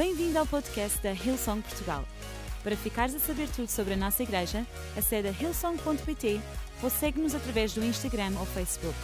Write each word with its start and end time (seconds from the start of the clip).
Bem-vindo 0.00 0.38
ao 0.38 0.46
podcast 0.46 0.98
da 1.02 1.12
Hillsong 1.12 1.60
Portugal. 1.60 2.02
Para 2.64 2.74
ficares 2.74 3.14
a 3.14 3.18
saber 3.18 3.50
tudo 3.50 3.68
sobre 3.68 3.92
a 3.92 3.96
nossa 3.98 4.22
igreja, 4.22 4.66
acede 4.96 5.28
a 5.28 5.30
hillsong.pt 5.30 6.40
ou 6.82 6.88
segue-nos 6.88 7.34
através 7.34 7.74
do 7.74 7.84
Instagram 7.84 8.32
ou 8.40 8.46
Facebook. 8.46 8.96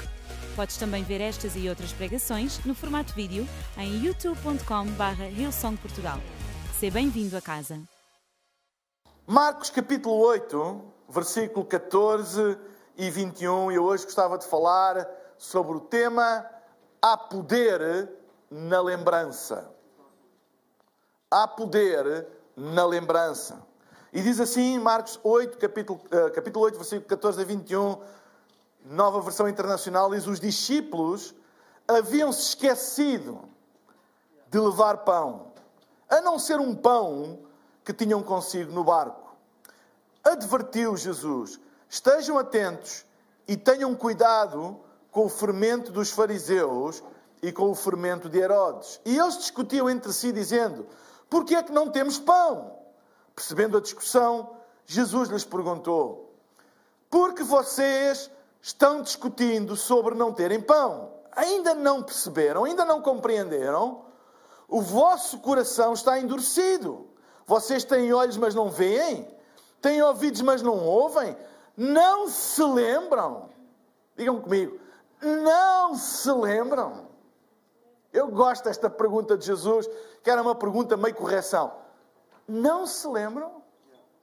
Podes 0.57 0.79
também 0.79 1.05
ver 1.05 1.21
estas 1.21 1.55
e 1.55 1.69
outras 1.69 1.93
pregações 1.93 2.65
no 2.65 2.75
formato 2.75 3.13
vídeo 3.13 3.47
em 3.77 4.07
youtube.com.br 4.07 5.23
hillsongportugal. 5.37 6.19
Seja 6.81 6.95
bem-vindo 6.95 7.37
a 7.37 7.43
casa. 7.43 7.79
Marcos 9.27 9.69
capítulo 9.69 10.17
8, 10.17 10.83
versículo 11.11 11.67
14 11.67 12.57
e 12.97 13.11
21. 13.11 13.71
Eu 13.71 13.85
hoje 13.85 14.05
gostava 14.05 14.39
de 14.39 14.47
falar 14.47 15.07
sobre 15.37 15.77
o 15.77 15.81
tema 15.81 16.49
Há 17.03 17.19
poder 17.19 18.09
na 18.51 18.81
lembrança. 18.81 19.76
Há 21.29 21.49
poder 21.49 22.25
na 22.55 22.87
lembrança. 22.87 23.61
E 24.13 24.23
diz 24.23 24.39
assim, 24.39 24.79
Marcos 24.79 25.19
8, 25.25 25.59
capítulo, 25.59 26.01
uh, 26.05 26.31
capítulo 26.31 26.65
8, 26.67 26.77
versículo 26.77 27.09
14 27.09 27.43
a 27.43 27.45
21, 27.45 28.01
nova 28.85 29.21
versão 29.21 29.49
internacional, 29.49 30.09
diz: 30.11 30.25
Os 30.29 30.39
discípulos 30.39 31.35
haviam-se 31.89 32.43
esquecido 32.43 33.41
de 34.49 34.59
levar 34.61 34.99
pão, 34.99 35.53
a 36.09 36.21
não 36.21 36.39
ser 36.39 36.61
um 36.61 36.77
pão 36.77 37.41
que 37.85 37.93
tinham 37.93 38.23
consigo 38.23 38.73
no 38.73 38.85
barco. 38.85 39.37
Advertiu 40.23 40.97
Jesus: 40.97 41.59
estejam 41.89 42.39
atentos 42.39 43.05
e 43.49 43.57
tenham 43.57 43.97
cuidado 43.97 44.79
com 45.11 45.27
o 45.27 45.29
fermento 45.29 45.91
dos 45.91 46.09
fariseus 46.09 47.03
e 47.43 47.51
com 47.51 47.69
o 47.69 47.75
fermento 47.75 48.29
de 48.29 48.39
Herodes. 48.39 49.01
E 49.05 49.19
eles 49.19 49.39
discutiam 49.39 49.91
entre 49.91 50.13
si, 50.13 50.31
dizendo: 50.31 50.87
Por 51.29 51.45
que 51.45 51.55
é 51.55 51.63
que 51.63 51.73
não 51.73 51.91
temos 51.91 52.19
pão? 52.19 52.79
Percebendo 53.35 53.77
a 53.77 53.81
discussão, 53.81 54.57
Jesus 54.85 55.29
lhes 55.29 55.45
perguntou: 55.45 56.35
Porque 57.11 57.43
vocês 57.43 58.31
estão 58.63 59.03
discutindo 59.03 59.77
sobre 59.77 60.15
não 60.15 60.33
terem 60.33 60.61
pão? 60.61 61.13
Ainda 61.33 61.75
não 61.75 62.03
perceberam? 62.03 62.65
Ainda 62.65 62.85
não 62.85 63.03
compreenderam? 63.03 64.05
O 64.69 64.81
vosso 64.81 65.39
coração 65.41 65.93
está 65.93 66.19
endurecido. 66.19 67.07
Vocês 67.47 67.85
têm 67.85 68.13
olhos, 68.13 68.37
mas 68.37 68.55
não 68.55 68.71
veem? 68.71 69.29
Têm 69.81 70.03
ouvidos, 70.03 70.41
mas 70.41 70.63
não 70.63 70.85
ouvem? 70.85 71.37
Não 71.77 72.29
se 72.29 72.63
lembram? 72.63 73.51
Digam 74.17 74.41
comigo. 74.41 74.81
Não 75.21 75.95
se 75.95 76.33
lembram? 76.33 77.06
Eu 78.17 78.29
gosto 78.29 78.65
desta 78.65 78.89
pergunta 78.89 79.37
de 79.37 79.45
Jesus, 79.45 79.87
que 80.23 80.31
era 80.31 80.41
uma 80.41 80.55
pergunta 80.55 80.97
meio 80.97 81.15
correção. 81.15 81.71
Não 82.49 82.87
se 82.87 83.07
lembram? 83.07 83.63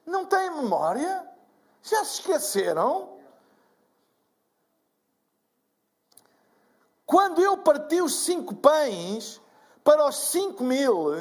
Não 0.04 0.26
têm 0.26 0.50
memória? 0.50 1.24
Já 1.80 2.04
se 2.04 2.14
esqueceram? 2.14 3.16
Quando 7.06 7.40
eu 7.40 7.56
parti 7.58 8.02
os 8.02 8.16
cinco 8.24 8.52
pães 8.56 9.40
para 9.84 10.04
os 10.08 10.16
cinco 10.16 10.64
mil, 10.64 11.12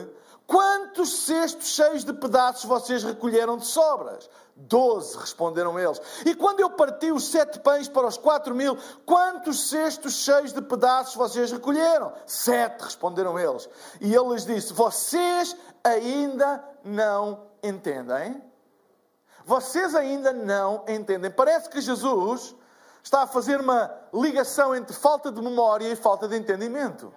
quantos 0.54 1.26
cestos 1.26 1.70
cheios 1.70 2.06
de 2.06 2.14
pedaços 2.14 2.66
vocês 2.66 3.04
recolheram 3.04 3.58
de 3.58 3.66
sobras? 3.66 4.30
Doze, 4.56 5.18
responderam 5.18 5.80
eles. 5.80 6.00
E 6.28 6.36
quando 6.36 6.60
eu 6.60 6.70
parti 6.70 7.12
os 7.12 7.32
sete 7.32 7.60
pães 7.60 7.88
para 7.88 8.06
os 8.06 8.18
quatro 8.18 8.54
mil, 8.54 8.78
quantos 9.04 9.70
cestos 9.70 10.14
cheios 10.14 10.54
de 10.54 10.62
pedaços 10.62 11.16
vocês 11.16 11.52
recolheram? 11.52 12.14
Sete, 12.28 12.84
responderam 12.84 13.40
eles. 13.40 13.68
E 14.00 14.14
ele 14.14 14.30
lhes 14.30 14.46
disse: 14.46 14.74
Vocês 14.74 15.58
ainda 15.84 16.64
não 16.84 17.48
entendem? 17.64 18.40
Vocês 19.44 19.96
ainda 19.96 20.32
não 20.32 20.86
entendem. 20.88 21.32
Parece 21.32 21.68
que 21.68 21.82
Jesus 21.82 22.56
está 23.02 23.24
a 23.24 23.28
fazer 23.28 23.60
uma 23.60 23.92
ligação 24.14 24.76
entre 24.76 24.96
falta 24.96 25.32
de 25.32 25.42
memória 25.42 25.88
e 25.88 25.96
falta 25.96 26.28
de 26.28 26.38
entendimento. 26.38 27.12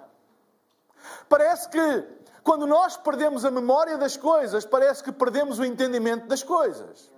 Parece 1.29 1.69
que 1.69 2.17
quando 2.47 2.65
nós 2.65 2.97
perdemos 2.97 3.45
a 3.45 3.51
memória 3.51 3.99
das 3.99 4.17
coisas, 4.17 4.65
parece 4.65 5.03
que 5.03 5.11
perdemos 5.11 5.59
o 5.59 5.65
entendimento 5.65 6.29
das 6.29 6.45
coisas. 6.45 7.11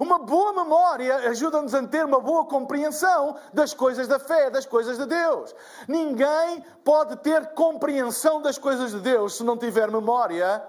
Uma 0.00 0.18
boa 0.18 0.52
memória 0.52 1.30
ajuda-nos 1.30 1.72
a 1.72 1.86
ter 1.86 2.04
uma 2.04 2.18
boa 2.18 2.44
compreensão 2.46 3.36
das 3.52 3.72
coisas 3.72 4.08
da 4.08 4.18
fé, 4.18 4.50
das 4.50 4.66
coisas 4.66 4.98
de 4.98 5.06
Deus. 5.06 5.54
Ninguém 5.86 6.64
pode 6.84 7.14
ter 7.18 7.54
compreensão 7.54 8.42
das 8.42 8.58
coisas 8.58 8.90
de 8.90 8.98
Deus 8.98 9.36
se 9.36 9.44
não 9.44 9.56
tiver 9.56 9.88
memória 9.88 10.60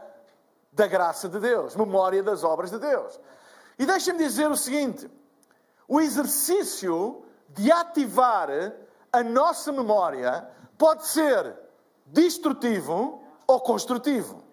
da 0.71 0.85
graça 0.85 1.27
de 1.27 1.39
Deus, 1.39 1.75
memória 1.75 2.21
das 2.21 2.43
obras 2.43 2.69
de 2.69 2.77
Deus. 2.77 3.19
E 3.79 3.85
deixem-me 3.85 4.19
dizer 4.19 4.49
o 4.49 4.55
seguinte: 4.55 5.09
o 5.87 5.99
exercício 5.99 7.25
de 7.49 7.71
ativar 7.71 8.47
a 9.11 9.23
nossa 9.23 9.71
memória 9.71 10.47
pode 10.77 11.07
ser 11.07 11.55
destrutivo 12.05 13.22
ou 13.47 13.59
construtivo. 13.59 14.43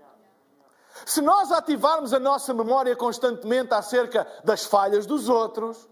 Se 1.06 1.20
nós 1.20 1.50
ativarmos 1.50 2.12
a 2.12 2.18
nossa 2.18 2.52
memória 2.52 2.94
constantemente 2.94 3.72
acerca 3.72 4.26
das 4.44 4.64
falhas 4.64 5.06
dos 5.06 5.28
outros 5.28 5.88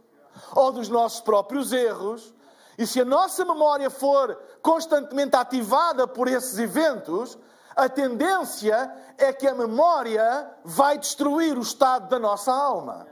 ou 0.55 0.73
dos 0.73 0.89
nossos 0.89 1.21
próprios 1.21 1.73
erros, 1.73 2.35
e 2.77 2.87
se 2.87 3.01
a 3.01 3.05
nossa 3.05 3.45
memória 3.45 3.91
for 3.91 4.41
constantemente 4.63 5.35
ativada 5.35 6.07
por 6.07 6.29
esses 6.29 6.59
eventos, 6.59 7.39
a 7.75 7.89
tendência 7.89 8.93
é 9.17 9.33
que 9.33 9.47
a 9.47 9.55
memória 9.55 10.49
vai 10.65 10.99
destruir 10.99 11.59
o 11.59 11.63
estado 11.63 12.09
da 12.09 12.19
nossa 12.19 12.53
alma. 12.53 13.07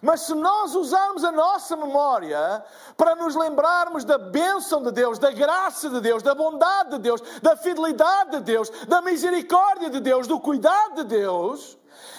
Mas 0.00 0.22
se 0.22 0.34
nós 0.34 0.74
usarmos 0.74 1.24
a 1.24 1.32
nossa 1.32 1.76
memória 1.76 2.64
para 2.96 3.16
nos 3.16 3.34
lembrarmos 3.34 4.04
da 4.04 4.16
bênção 4.16 4.82
de 4.82 4.92
Deus, 4.92 5.18
da 5.18 5.30
graça 5.30 5.90
de 5.90 6.00
Deus, 6.00 6.22
da 6.22 6.34
bondade 6.34 6.90
de 6.90 6.98
Deus, 6.98 7.20
da 7.42 7.56
fidelidade 7.56 8.30
de 8.32 8.40
Deus, 8.40 8.70
da 8.86 9.02
misericórdia 9.02 9.90
de 9.90 10.00
Deus, 10.00 10.26
do 10.26 10.38
cuidado 10.38 10.96
de 10.96 11.04
Deus, 11.04 11.76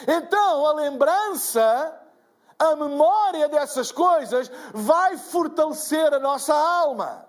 então 0.07 0.65
a 0.65 0.73
lembrança, 0.73 1.97
a 2.57 2.75
memória 2.75 3.47
dessas 3.47 3.91
coisas 3.91 4.51
vai 4.73 5.17
fortalecer 5.17 6.13
a 6.13 6.19
nossa 6.19 6.53
alma. 6.53 7.28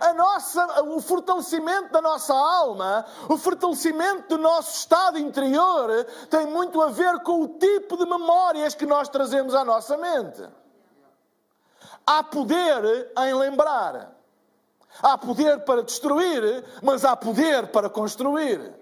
A 0.00 0.12
nossa, 0.14 0.82
o 0.84 1.00
fortalecimento 1.00 1.92
da 1.92 2.00
nossa 2.00 2.34
alma, 2.34 3.04
o 3.28 3.36
fortalecimento 3.36 4.36
do 4.36 4.38
nosso 4.38 4.78
estado 4.78 5.18
interior, 5.18 6.04
tem 6.30 6.46
muito 6.46 6.80
a 6.80 6.88
ver 6.88 7.20
com 7.20 7.42
o 7.42 7.48
tipo 7.48 7.96
de 7.96 8.06
memórias 8.06 8.74
que 8.74 8.86
nós 8.86 9.08
trazemos 9.08 9.54
à 9.54 9.64
nossa 9.64 9.96
mente. 9.96 10.48
Há 12.06 12.22
poder 12.22 13.12
em 13.18 13.34
lembrar. 13.34 14.12
Há 15.02 15.16
poder 15.16 15.60
para 15.60 15.82
destruir, 15.82 16.64
mas 16.82 17.04
há 17.04 17.16
poder 17.16 17.68
para 17.68 17.88
construir. 17.88 18.74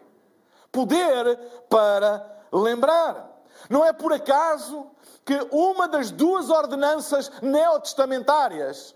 Poder 0.72 1.37
para 1.69 2.25
lembrar. 2.53 3.31
Não 3.69 3.84
é 3.84 3.93
por 3.93 4.12
acaso 4.12 4.87
que 5.25 5.38
uma 5.50 5.87
das 5.87 6.10
duas 6.10 6.50
ordenanças 6.50 7.31
neotestamentárias 7.43 8.94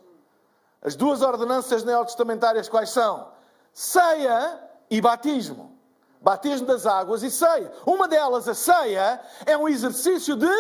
as 0.85 0.95
duas 0.95 1.23
ordenanças 1.23 1.83
neotestamentárias 1.83 2.69
quais 2.69 2.91
são? 2.91 3.33
Ceia 3.73 4.61
e 4.91 5.01
batismo. 5.01 5.77
Batismo 6.21 6.67
das 6.67 6.87
águas 6.87 7.23
e 7.23 7.31
ceia. 7.31 7.73
Uma 7.87 8.07
delas, 8.07 8.47
a 8.47 8.55
ceia, 8.55 9.21
é 9.47 9.57
um 9.57 9.67
exercício 9.67 10.37
de 10.37 10.55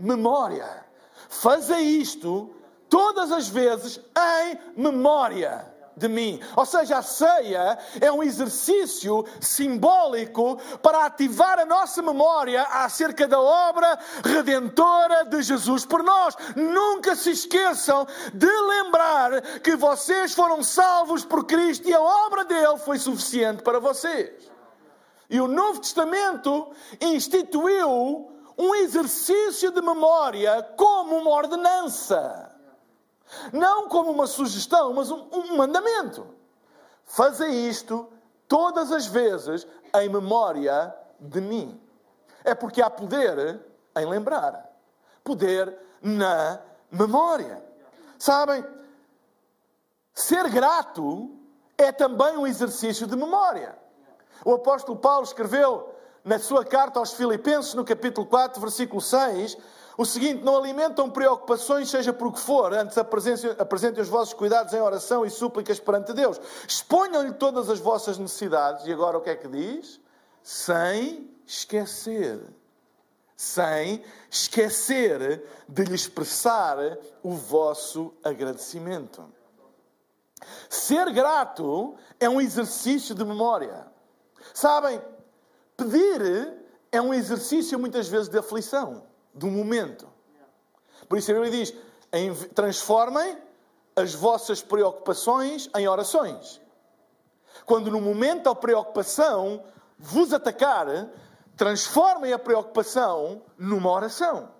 memória. 0.00 0.84
Faça 1.28 1.78
isto 1.78 2.54
todas 2.88 3.30
as 3.30 3.48
vezes 3.48 4.00
em 4.16 4.82
memória 4.82 5.73
de 5.96 6.08
mim. 6.08 6.40
Ou 6.56 6.66
seja, 6.66 6.98
a 6.98 7.02
ceia 7.02 7.78
é 8.00 8.10
um 8.10 8.22
exercício 8.22 9.24
simbólico 9.40 10.58
para 10.82 11.06
ativar 11.06 11.58
a 11.58 11.64
nossa 11.64 12.02
memória 12.02 12.62
acerca 12.62 13.26
da 13.28 13.40
obra 13.40 13.98
redentora 14.24 15.24
de 15.24 15.42
Jesus 15.42 15.84
por 15.84 16.02
nós. 16.02 16.36
Nunca 16.56 17.14
se 17.14 17.30
esqueçam 17.30 18.06
de 18.32 18.46
lembrar 18.46 19.40
que 19.60 19.76
vocês 19.76 20.34
foram 20.34 20.62
salvos 20.62 21.24
por 21.24 21.44
Cristo 21.44 21.88
e 21.88 21.94
a 21.94 22.00
obra 22.00 22.44
dele 22.44 22.78
foi 22.78 22.98
suficiente 22.98 23.62
para 23.62 23.78
vocês. 23.78 24.52
E 25.30 25.40
o 25.40 25.48
Novo 25.48 25.80
Testamento 25.80 26.70
instituiu 27.00 28.30
um 28.56 28.74
exercício 28.76 29.70
de 29.70 29.80
memória 29.80 30.62
como 30.76 31.16
uma 31.16 31.30
ordenança. 31.30 32.53
Não 33.52 33.88
como 33.88 34.10
uma 34.10 34.26
sugestão, 34.26 34.92
mas 34.92 35.10
um, 35.10 35.28
um 35.32 35.56
mandamento. 35.56 36.26
Fazei 37.04 37.50
isto 37.68 38.08
todas 38.48 38.92
as 38.92 39.06
vezes 39.06 39.66
em 39.94 40.08
memória 40.08 40.94
de 41.20 41.40
mim. 41.40 41.80
É 42.44 42.54
porque 42.54 42.82
há 42.82 42.90
poder 42.90 43.60
em 43.96 44.06
lembrar. 44.06 44.70
Poder 45.22 45.78
na 46.02 46.60
memória. 46.90 47.62
Sabem? 48.18 48.64
Ser 50.12 50.48
grato 50.48 51.30
é 51.76 51.90
também 51.90 52.36
um 52.36 52.46
exercício 52.46 53.06
de 53.06 53.16
memória. 53.16 53.76
O 54.44 54.54
apóstolo 54.54 54.98
Paulo 54.98 55.24
escreveu 55.24 55.94
na 56.24 56.38
sua 56.38 56.64
carta 56.64 56.98
aos 56.98 57.12
Filipenses, 57.12 57.74
no 57.74 57.84
capítulo 57.84 58.26
4, 58.26 58.60
versículo 58.60 59.00
6, 59.00 59.56
o 59.96 60.04
seguinte: 60.04 60.42
Não 60.42 60.56
alimentam 60.56 61.10
preocupações, 61.10 61.88
seja 61.88 62.12
por 62.12 62.32
que 62.32 62.40
for, 62.40 62.72
antes 62.72 62.98
apresentem 62.98 64.02
os 64.02 64.08
vossos 64.08 64.34
cuidados 64.34 64.72
em 64.72 64.80
oração 64.80 65.24
e 65.24 65.30
súplicas 65.30 65.78
perante 65.78 66.12
Deus. 66.12 66.40
Exponham-lhe 66.66 67.32
todas 67.34 67.70
as 67.70 67.78
vossas 67.78 68.18
necessidades. 68.18 68.86
E 68.86 68.92
agora 68.92 69.18
o 69.18 69.20
que 69.20 69.30
é 69.30 69.36
que 69.36 69.48
diz? 69.48 70.00
Sem 70.42 71.30
esquecer. 71.46 72.40
Sem 73.36 74.04
esquecer 74.30 75.44
de 75.68 75.84
lhe 75.84 75.94
expressar 75.94 76.78
o 77.22 77.32
vosso 77.32 78.12
agradecimento. 78.22 79.24
Ser 80.68 81.10
grato 81.12 81.94
é 82.20 82.28
um 82.28 82.40
exercício 82.40 83.14
de 83.14 83.24
memória. 83.24 83.86
Sabem, 84.52 85.00
pedir 85.76 86.54
é 86.92 87.00
um 87.00 87.12
exercício 87.12 87.78
muitas 87.78 88.06
vezes 88.06 88.28
de 88.28 88.38
aflição 88.38 89.02
do 89.34 89.48
momento. 89.48 90.08
Por 91.08 91.18
isso 91.18 91.30
a 91.30 91.34
Bíblia 91.34 91.50
diz: 91.50 91.74
transformem 92.54 93.36
as 93.96 94.14
vossas 94.14 94.62
preocupações 94.62 95.68
em 95.76 95.86
orações. 95.88 96.60
Quando 97.66 97.90
no 97.90 98.00
momento 98.00 98.44
da 98.44 98.54
preocupação 98.54 99.64
vos 99.98 100.32
atacar, 100.32 100.86
transformem 101.56 102.32
a 102.32 102.38
preocupação 102.38 103.42
numa 103.56 103.90
oração. 103.90 104.50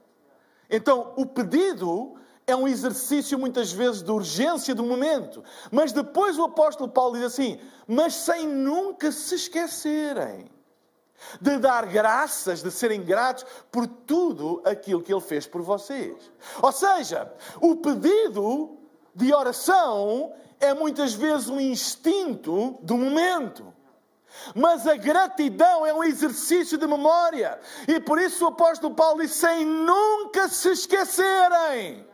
Então, 0.70 1.12
o 1.16 1.26
pedido 1.26 2.16
é 2.46 2.54
um 2.54 2.68
exercício 2.68 3.38
muitas 3.38 3.72
vezes 3.72 4.02
de 4.02 4.10
urgência 4.10 4.74
do 4.74 4.82
momento. 4.82 5.42
Mas 5.70 5.92
depois 5.92 6.38
o 6.38 6.44
apóstolo 6.44 6.90
Paulo 6.90 7.14
diz 7.14 7.24
assim: 7.24 7.60
mas 7.86 8.14
sem 8.14 8.46
nunca 8.46 9.10
se 9.10 9.34
esquecerem 9.34 10.53
de 11.40 11.58
dar 11.58 11.86
graças, 11.86 12.62
de 12.62 12.70
serem 12.70 13.02
gratos 13.02 13.44
por 13.70 13.86
tudo 13.86 14.62
aquilo 14.64 15.02
que 15.02 15.12
Ele 15.12 15.20
fez 15.20 15.46
por 15.46 15.62
vocês. 15.62 16.16
Ou 16.62 16.72
seja, 16.72 17.32
o 17.60 17.76
pedido 17.76 18.78
de 19.14 19.32
oração 19.32 20.32
é 20.60 20.74
muitas 20.74 21.14
vezes 21.14 21.48
um 21.48 21.60
instinto 21.60 22.78
do 22.82 22.96
momento. 22.96 23.72
Mas 24.54 24.86
a 24.86 24.96
gratidão 24.96 25.86
é 25.86 25.94
um 25.94 26.02
exercício 26.02 26.76
de 26.76 26.86
memória. 26.86 27.58
E 27.86 28.00
por 28.00 28.18
isso 28.18 28.44
o 28.44 28.48
apóstolo 28.48 28.94
Paulo 28.94 29.22
diz: 29.22 29.32
sem 29.32 29.64
nunca 29.64 30.48
se 30.48 30.70
esquecerem 30.70 32.06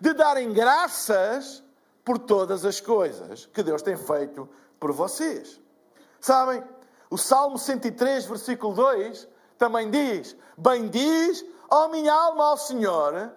de 0.00 0.12
darem 0.14 0.52
graças 0.52 1.62
por 2.04 2.18
todas 2.18 2.64
as 2.64 2.80
coisas 2.80 3.46
que 3.46 3.62
Deus 3.62 3.82
tem 3.82 3.96
feito 3.96 4.48
por 4.78 4.92
vocês. 4.92 5.60
Sabem, 6.20 6.62
o 7.08 7.16
Salmo 7.16 7.58
103, 7.58 8.26
versículo 8.26 8.74
2, 8.74 9.28
também 9.58 9.90
diz: 9.90 10.36
Bendiz, 10.56 11.44
ó 11.70 11.88
minha 11.88 12.12
alma, 12.12 12.44
ao 12.50 12.56
Senhor, 12.56 13.32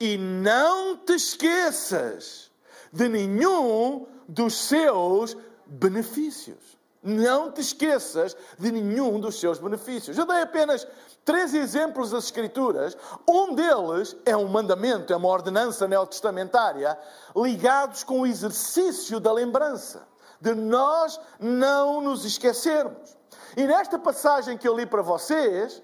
e 0.00 0.16
não 0.16 0.96
te 0.96 1.14
esqueças 1.14 2.50
de 2.92 3.08
nenhum 3.08 4.06
dos 4.28 4.54
seus 4.54 5.36
benefícios. 5.66 6.72
Não 7.02 7.50
te 7.50 7.60
esqueças 7.60 8.36
de 8.56 8.70
nenhum 8.70 9.18
dos 9.18 9.40
seus 9.40 9.58
benefícios. 9.58 10.16
Eu 10.16 10.24
dei 10.24 10.40
apenas 10.40 10.86
três 11.24 11.52
exemplos 11.52 12.12
das 12.12 12.24
Escrituras. 12.26 12.96
Um 13.28 13.54
deles 13.54 14.16
é 14.24 14.36
um 14.36 14.46
mandamento, 14.46 15.12
é 15.12 15.16
uma 15.16 15.28
ordenança 15.28 15.88
neotestamentária, 15.88 16.96
ligados 17.34 18.04
com 18.04 18.20
o 18.20 18.26
exercício 18.26 19.18
da 19.18 19.32
lembrança 19.32 20.11
de 20.42 20.54
nós 20.56 21.20
não 21.38 22.00
nos 22.00 22.24
esquecermos. 22.24 23.16
E 23.56 23.64
nesta 23.64 23.96
passagem 23.96 24.58
que 24.58 24.66
eu 24.66 24.76
li 24.76 24.84
para 24.84 25.00
vocês, 25.00 25.80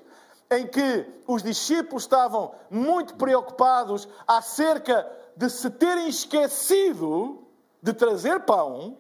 em 0.51 0.67
que 0.67 1.07
os 1.29 1.45
discípulos 1.45 2.03
estavam 2.03 2.53
muito 2.69 3.15
preocupados 3.15 4.09
acerca 4.27 5.09
de 5.37 5.49
se 5.49 5.71
terem 5.71 6.09
esquecido 6.09 7.47
de 7.81 7.93
trazer 7.93 8.41
pão, 8.41 8.99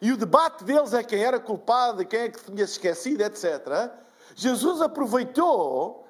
e 0.00 0.12
o 0.12 0.16
debate 0.16 0.64
deles 0.64 0.94
é 0.94 1.02
quem 1.02 1.22
era 1.22 1.38
culpado, 1.38 2.06
quem 2.06 2.20
é 2.20 2.28
que 2.30 2.42
tinha 2.42 2.64
esquecido, 2.64 3.20
etc. 3.22 3.90
Jesus 4.34 4.80
aproveitou 4.80 6.06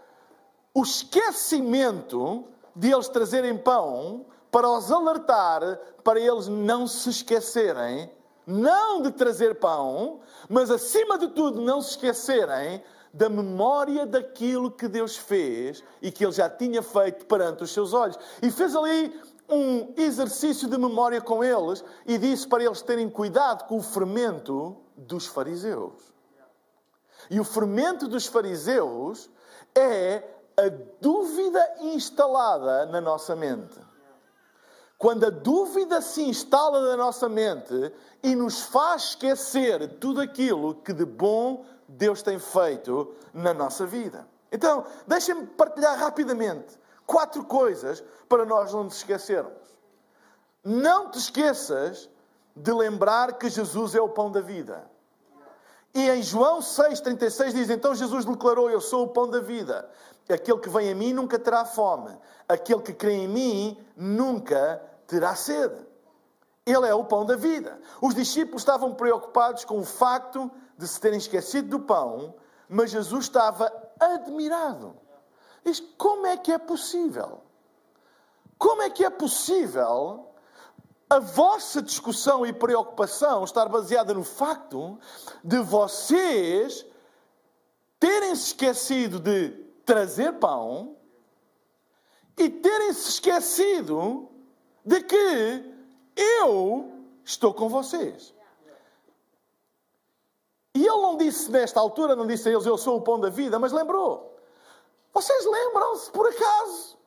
o 0.73 0.83
esquecimento 0.83 2.45
de 2.77 2.93
eles 2.93 3.09
trazerem 3.09 3.59
pão 3.59 4.27
para 4.53 4.71
os 4.71 4.93
alertar 4.93 5.63
para 6.05 6.21
eles 6.21 6.47
não 6.47 6.87
se 6.87 7.11
esquecerem 7.11 8.09
não 8.49 9.03
de 9.03 9.11
trazer 9.13 9.57
pão, 9.57 10.21
mas 10.49 10.71
acima 10.71 11.19
de 11.19 11.29
tudo 11.29 11.61
não 11.61 11.83
se 11.83 11.91
esquecerem 11.91 12.83
da 13.13 13.29
memória 13.29 14.07
daquilo 14.07 14.71
que 14.71 14.89
Deus 14.89 15.17
fez 15.17 15.85
e 16.01 16.11
que 16.11 16.25
Ele 16.25 16.33
já 16.33 16.49
tinha 16.49 16.83
feito 16.83 17.27
perante 17.27 17.63
os 17.63 17.73
seus 17.73 17.93
olhos. 17.93 18.19
E 18.43 18.51
fez 18.51 18.75
ali 18.75 19.15
um 19.49 19.93
exercício 19.97 20.69
de 20.69 20.79
memória 20.79 21.21
com 21.21 21.43
eles 21.43 21.85
e 22.07 22.19
disse 22.19 22.47
para 22.47 22.65
eles 22.65 22.83
terem 22.83 23.09
cuidado 23.09 23.67
com 23.67 23.79
o 23.79 23.83
fermento 23.83 24.77
dos 24.97 25.27
fariseus. 25.27 25.95
E 27.31 27.39
o 27.41 27.45
fermento 27.45 28.09
dos 28.09 28.27
fariseus 28.27 29.29
é 29.75 30.23
a 30.57 30.69
dúvida 31.01 31.77
instalada 31.81 32.87
na 32.87 33.01
nossa 33.01 33.37
mente. 33.37 33.88
Quando 34.99 35.27
a 35.27 35.31
dúvida 35.31 36.01
se 36.01 36.23
instala 36.23 36.81
na 36.81 36.97
nossa 36.97 37.29
mente 37.29 37.93
e 38.21 38.35
nos 38.35 38.63
faz 38.63 39.11
esquecer 39.11 39.99
tudo 40.01 40.21
aquilo 40.21 40.75
que 40.75 40.93
de 40.93 41.05
bom 41.05 41.65
Deus 41.87 42.21
tem 42.21 42.39
feito 42.41 43.15
na 43.33 43.55
nossa 43.55 43.87
vida. 43.87 44.27
Então, 44.51 44.85
deixem-me 45.07 45.47
partilhar 45.47 45.97
rapidamente 45.97 46.77
quatro 47.07 47.45
coisas 47.45 48.03
para 48.29 48.45
nós 48.45 48.73
não 48.73 48.85
nos 48.85 48.97
esquecermos. 48.97 49.53
Não 50.65 51.11
te 51.11 51.19
esqueças 51.19 52.11
de 52.55 52.73
lembrar 52.73 53.39
que 53.39 53.49
Jesus 53.49 53.95
é 53.95 54.01
o 54.01 54.09
pão 54.09 54.31
da 54.31 54.41
vida. 54.41 54.85
E 55.95 56.11
em 56.11 56.23
João 56.23 56.59
6,36 56.59 57.53
diz: 57.53 57.71
Então 57.71 57.95
Jesus 57.95 58.25
declarou: 58.25 58.69
Eu 58.69 58.81
sou 58.81 59.05
o 59.05 59.09
pão 59.09 59.29
da 59.29 59.41
vida. 59.41 59.89
Aquele 60.29 60.59
que 60.59 60.69
vem 60.69 60.91
a 60.91 60.95
mim 60.95 61.13
nunca 61.13 61.39
terá 61.39 61.65
fome. 61.65 62.17
Aquele 62.49 62.83
que 62.83 62.93
crê 62.93 63.13
em 63.13 63.29
mim 63.29 63.79
nunca 63.97 64.83
terá 65.07 65.35
sede. 65.35 65.87
Ele 66.67 66.87
é 66.87 66.95
o 66.95 67.05
pão 67.05 67.25
da 67.25 67.35
vida. 67.35 67.81
Os 68.01 68.15
discípulos 68.15 68.61
estavam 68.61 68.95
preocupados 68.95 69.65
com 69.65 69.79
o 69.79 69.85
facto 69.85 70.51
de 70.77 70.87
se 70.87 71.01
terem 71.01 71.19
esquecido 71.19 71.69
do 71.71 71.81
pão, 71.81 72.35
mas 72.69 72.91
Jesus 72.91 73.25
estava 73.25 73.73
admirado. 73.99 74.95
Diz: 75.65 75.81
como 75.97 76.27
é 76.27 76.37
que 76.37 76.53
é 76.53 76.59
possível? 76.59 77.41
Como 78.59 78.83
é 78.83 78.91
que 78.91 79.05
é 79.05 79.11
possível 79.11 80.27
a 81.09 81.19
vossa 81.19 81.81
discussão 81.81 82.45
e 82.45 82.53
preocupação 82.53 83.45
estar 83.45 83.67
baseada 83.69 84.13
no 84.13 84.25
facto 84.25 84.99
de 85.43 85.59
vocês 85.59 86.85
terem 87.99 88.35
se 88.35 88.49
esquecido 88.49 89.19
de 89.19 89.68
trazer 89.89 90.35
pão 90.35 90.99
e 92.37 92.51
terem 92.51 92.93
se 92.93 93.09
esquecido 93.09 94.29
de 94.85 95.03
que 95.03 95.75
eu 96.15 96.93
estou 97.25 97.55
com 97.55 97.71
vocês. 97.71 98.35
E 100.75 100.87
ele 100.87 101.01
não 101.01 101.17
disse 101.17 101.51
nesta 101.51 101.81
altura, 101.81 102.15
não 102.15 102.27
disse 102.27 102.51
a 102.51 102.53
eles, 102.53 102.67
eu 102.67 102.77
sou 102.77 102.99
o 102.99 103.01
pão 103.01 103.19
da 103.19 103.31
vida, 103.31 103.59
mas 103.59 103.73
lembrou. 103.73 104.39
Vocês 105.11 105.47
lembram-se, 105.47 106.11
por 106.11 106.29
acaso, 106.29 106.99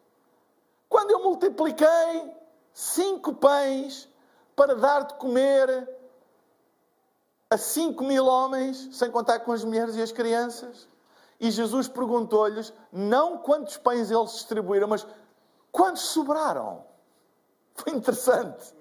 quando 0.90 1.12
eu 1.12 1.22
multipliquei 1.24 2.36
cinco 2.74 3.32
pães 3.36 4.10
para 4.56 4.74
dar 4.74 5.02
de 5.02 5.14
comer 5.14 5.88
a 7.48 7.58
cinco 7.60 8.04
mil 8.04 8.26
homens, 8.26 8.90
sem 8.92 9.12
contar 9.12 9.42
com 9.42 9.52
as 9.52 9.64
mulheres 9.64 9.96
e 9.96 10.02
as 10.02 10.12
crianças? 10.12 10.90
E 11.42 11.50
Jesus 11.50 11.88
perguntou-lhes, 11.88 12.72
não 12.92 13.40
quantos 13.40 13.76
pães 13.76 14.12
eles 14.12 14.32
distribuíram, 14.34 14.88
mas 14.88 15.08
quantos 15.72 16.04
sobraram? 16.04 16.86
Foi 17.74 17.94
interessante. 17.94 18.76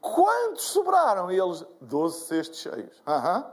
Quantos 0.00 0.64
sobraram? 0.64 1.30
E 1.30 1.38
eles, 1.38 1.66
doze 1.82 2.20
cestos 2.24 2.60
cheios. 2.60 3.02
Uhum. 3.06 3.44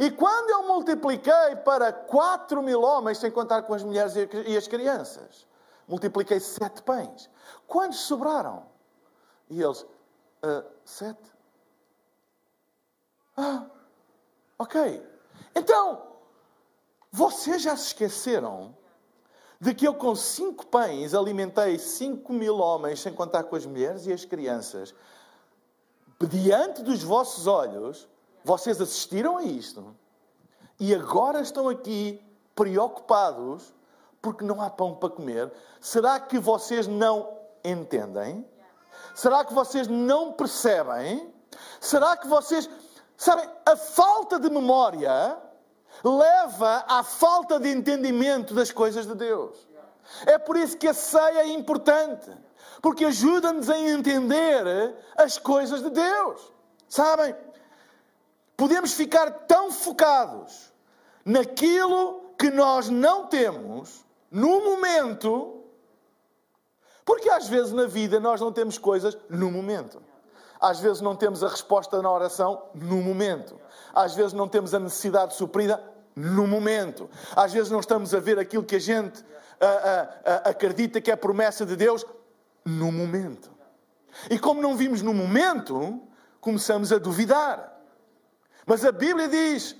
E 0.00 0.10
quando 0.10 0.48
eu 0.48 0.62
multipliquei 0.66 1.56
para 1.56 1.92
quatro 1.92 2.62
mil 2.62 2.80
homens, 2.80 3.18
sem 3.18 3.30
contar 3.30 3.60
com 3.60 3.74
as 3.74 3.82
mulheres 3.84 4.14
e 4.46 4.56
as 4.56 4.66
crianças, 4.66 5.46
multipliquei 5.86 6.40
sete 6.40 6.82
pães. 6.82 7.28
Quantos 7.66 8.00
sobraram? 8.00 8.64
E 9.50 9.60
eles, 9.60 9.82
uh, 9.82 10.64
sete. 10.86 11.30
Ah, 13.36 13.66
ok. 14.58 15.06
Então, 15.54 16.07
vocês 17.10 17.62
já 17.62 17.76
se 17.76 17.88
esqueceram 17.88 18.76
de 19.60 19.74
que 19.74 19.86
eu 19.86 19.94
com 19.94 20.14
cinco 20.14 20.66
pães 20.66 21.14
alimentei 21.14 21.78
cinco 21.78 22.32
mil 22.32 22.58
homens, 22.58 23.00
sem 23.00 23.12
contar 23.12 23.44
com 23.44 23.56
as 23.56 23.66
mulheres 23.66 24.06
e 24.06 24.12
as 24.12 24.24
crianças, 24.24 24.94
diante 26.28 26.82
dos 26.82 27.02
vossos 27.02 27.46
olhos, 27.46 28.08
vocês 28.44 28.80
assistiram 28.80 29.36
a 29.36 29.42
isto. 29.42 29.94
e 30.80 30.94
agora 30.94 31.40
estão 31.40 31.68
aqui 31.68 32.24
preocupados 32.54 33.74
porque 34.22 34.44
não 34.44 34.60
há 34.60 34.70
pão 34.70 34.94
para 34.94 35.10
comer. 35.10 35.52
Será 35.80 36.20
que 36.20 36.38
vocês 36.38 36.86
não 36.86 37.36
entendem? 37.64 38.46
Será 39.14 39.44
que 39.44 39.52
vocês 39.52 39.88
não 39.88 40.32
percebem? 40.32 41.32
Será 41.80 42.16
que 42.16 42.28
vocês. 42.28 42.68
Sabem, 43.16 43.48
a 43.66 43.76
falta 43.76 44.38
de 44.38 44.48
memória 44.48 45.36
leva 46.04 46.84
à 46.88 47.02
falta 47.02 47.58
de 47.58 47.70
entendimento 47.70 48.54
das 48.54 48.70
coisas 48.70 49.06
de 49.06 49.14
Deus. 49.14 49.68
É 50.26 50.38
por 50.38 50.56
isso 50.56 50.76
que 50.76 50.88
a 50.88 50.94
ceia 50.94 51.40
é 51.40 51.52
importante, 51.52 52.30
porque 52.80 53.04
ajuda-nos 53.04 53.68
a 53.68 53.78
entender 53.78 54.94
as 55.16 55.38
coisas 55.38 55.82
de 55.82 55.90
Deus. 55.90 56.52
Sabem? 56.88 57.34
Podemos 58.56 58.92
ficar 58.92 59.30
tão 59.46 59.70
focados 59.70 60.72
naquilo 61.24 62.32
que 62.38 62.50
nós 62.50 62.88
não 62.88 63.26
temos 63.26 64.04
no 64.30 64.64
momento, 64.64 65.62
porque 67.04 67.28
às 67.28 67.48
vezes 67.48 67.72
na 67.72 67.86
vida 67.86 68.18
nós 68.20 68.40
não 68.40 68.52
temos 68.52 68.78
coisas 68.78 69.16
no 69.28 69.50
momento. 69.50 70.02
Às 70.60 70.80
vezes 70.80 71.00
não 71.00 71.14
temos 71.14 71.44
a 71.44 71.48
resposta 71.48 72.00
na 72.02 72.10
oração 72.10 72.64
no 72.74 72.96
momento. 73.02 73.58
Às 73.94 74.14
vezes 74.14 74.32
não 74.32 74.48
temos 74.48 74.74
a 74.74 74.78
necessidade 74.78 75.34
suprida 75.34 75.82
no 76.14 76.46
momento. 76.46 77.08
Às 77.34 77.52
vezes 77.52 77.70
não 77.70 77.80
estamos 77.80 78.14
a 78.14 78.20
ver 78.20 78.38
aquilo 78.38 78.64
que 78.64 78.76
a 78.76 78.80
gente 78.80 79.24
a, 79.60 79.66
a, 79.66 80.32
a, 80.32 80.36
acredita 80.50 81.00
que 81.00 81.10
é 81.10 81.16
promessa 81.16 81.64
de 81.64 81.76
Deus 81.76 82.04
no 82.64 82.90
momento. 82.90 83.50
E 84.30 84.38
como 84.38 84.60
não 84.60 84.76
vimos 84.76 85.02
no 85.02 85.14
momento, 85.14 86.00
começamos 86.40 86.92
a 86.92 86.98
duvidar. 86.98 87.76
Mas 88.66 88.84
a 88.84 88.92
Bíblia 88.92 89.28
diz 89.28 89.76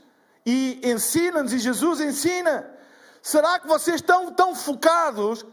e 0.46 0.80
ensina-nos, 0.84 1.52
e 1.52 1.58
Jesus 1.58 2.00
ensina. 2.00 2.70
Será 3.20 3.58
que 3.58 3.66
vocês 3.66 3.96
estão 3.96 4.32
tão 4.32 4.54
focados 4.54 5.44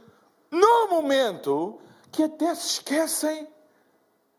no 0.52 0.90
momento 0.90 1.80
que 2.12 2.24
até 2.24 2.54
se 2.56 2.68
esquecem 2.68 3.48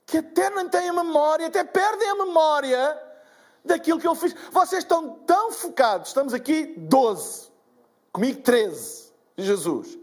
que 0.06 0.18
até 0.18 0.48
não 0.50 0.68
têm 0.68 0.88
a 0.88 0.92
memória, 0.92 1.48
até 1.48 1.64
perdem 1.64 2.08
a 2.08 2.14
memória 2.14 3.02
daquilo 3.64 3.98
que 3.98 4.06
eu 4.06 4.14
fiz. 4.14 4.34
Vocês 4.52 4.84
estão 4.84 5.18
tão 5.26 5.50
focados, 5.50 6.08
estamos 6.08 6.32
aqui 6.32 6.75
12, 6.78 7.50
comigo 8.12 8.40
13, 8.40 9.12
de 9.36 9.44
Jesus, 9.44 9.98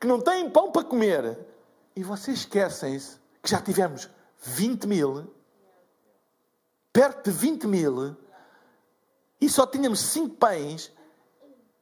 que 0.00 0.06
não 0.06 0.20
têm 0.20 0.48
pão 0.48 0.70
para 0.70 0.84
comer 0.84 1.38
e 1.96 2.04
vocês 2.04 2.38
esquecem-se 2.38 3.18
que 3.42 3.50
já 3.50 3.60
tivemos 3.60 4.08
20 4.38 4.86
mil, 4.86 5.34
perto 6.92 7.28
de 7.28 7.36
20 7.36 7.66
mil, 7.66 8.16
e 9.40 9.48
só 9.48 9.66
tínhamos 9.66 10.00
5 10.00 10.36
pães 10.36 10.92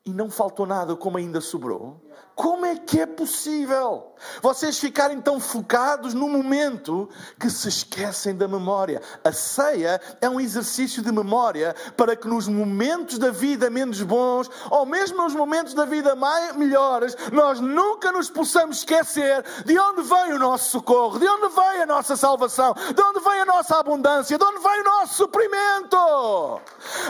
e 0.05 0.11
não 0.11 0.31
faltou 0.31 0.65
nada 0.65 0.97
como 0.97 1.19
ainda 1.19 1.41
sobrou. 1.41 2.01
Como 2.37 2.67
é 2.67 2.77
que 2.77 3.01
é 3.01 3.07
possível? 3.07 4.15
Vocês 4.43 4.79
ficarem 4.79 5.23
tão 5.23 5.41
focados 5.41 6.13
no 6.13 6.29
momento 6.29 7.09
que 7.41 7.49
se 7.49 7.67
esquecem 7.67 8.37
da 8.37 8.47
memória. 8.47 9.01
A 9.25 9.33
ceia 9.33 9.99
é 10.21 10.29
um 10.29 10.39
exercício 10.39 11.03
de 11.03 11.11
memória 11.11 11.75
para 11.97 12.15
que 12.15 12.29
nos 12.29 12.47
momentos 12.47 13.17
da 13.19 13.31
vida 13.31 13.71
menos 13.71 14.03
bons, 14.03 14.51
ou 14.71 14.85
mesmo 14.85 15.23
nos 15.23 15.35
momentos 15.35 15.73
da 15.73 15.87
vida 15.87 16.15
mais, 16.15 16.55
melhores, 16.55 17.17
nós 17.33 17.59
nunca 17.59 18.13
nos 18.13 18.29
possamos 18.29 18.79
esquecer 18.79 19.43
de 19.65 19.79
onde 19.79 20.03
vem 20.03 20.35
o 20.35 20.39
nosso 20.39 20.71
socorro, 20.71 21.19
de 21.19 21.27
onde 21.27 21.49
vem 21.55 21.83
a 21.83 21.87
nossa 21.87 22.17
salvação, 22.17 22.75
de 22.75 23.03
onde 23.03 23.21
vem 23.21 23.41
a 23.41 23.47
nossa 23.47 23.79
abundância, 23.79 24.37
de 24.37 24.45
onde 24.45 24.63
vem 24.63 24.81
o 24.81 24.85
nosso 24.85 25.15
suprimento. 25.15 26.61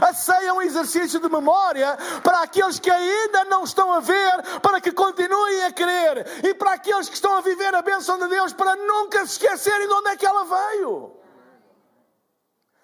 A 0.01 0.15
ceia 0.15 0.51
é 0.51 0.53
um 0.53 0.63
exercício 0.63 1.19
de 1.19 1.29
memória 1.29 1.99
para 2.23 2.43
aqueles 2.43 2.79
que 2.79 2.91
ainda 2.91 3.45
não 3.47 3.65
estão 3.65 3.93
a 3.93 3.99
ver, 3.99 4.61
para 4.63 4.81
que 4.81 4.93
continuem 4.97 5.65
a 5.65 5.73
crer. 5.73 6.27
E 6.45 6.55
para 6.55 6.73
aqueles 6.73 7.09
que 7.09 7.15
estão 7.15 7.37
a 7.37 7.41
viver 7.41 7.73
a 7.75 7.83
bênção 7.83 8.19
de 8.19 8.27
Deus, 8.27 8.53
para 8.53 8.75
nunca 8.75 9.25
se 9.25 9.33
esquecerem 9.33 9.87
de 9.87 9.95
onde 9.95 10.09
é 10.09 10.17
que 10.17 10.27
ela 10.27 10.45
veio. 10.45 11.17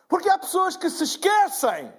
Porque 0.06 0.28
há 0.28 0.38
pessoas 0.38 0.76
que 0.76 0.88
se 0.88 1.02
esquecem 1.02 1.92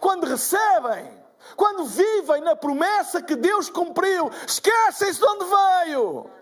quando 0.00 0.26
recebem, 0.26 1.22
quando 1.56 1.84
vivem 1.84 2.42
na 2.42 2.56
promessa 2.56 3.22
que 3.22 3.36
Deus 3.36 3.70
cumpriu, 3.70 4.30
esquecem-se 4.46 5.18
de 5.18 5.24
onde 5.24 5.44
veio. 5.44 6.41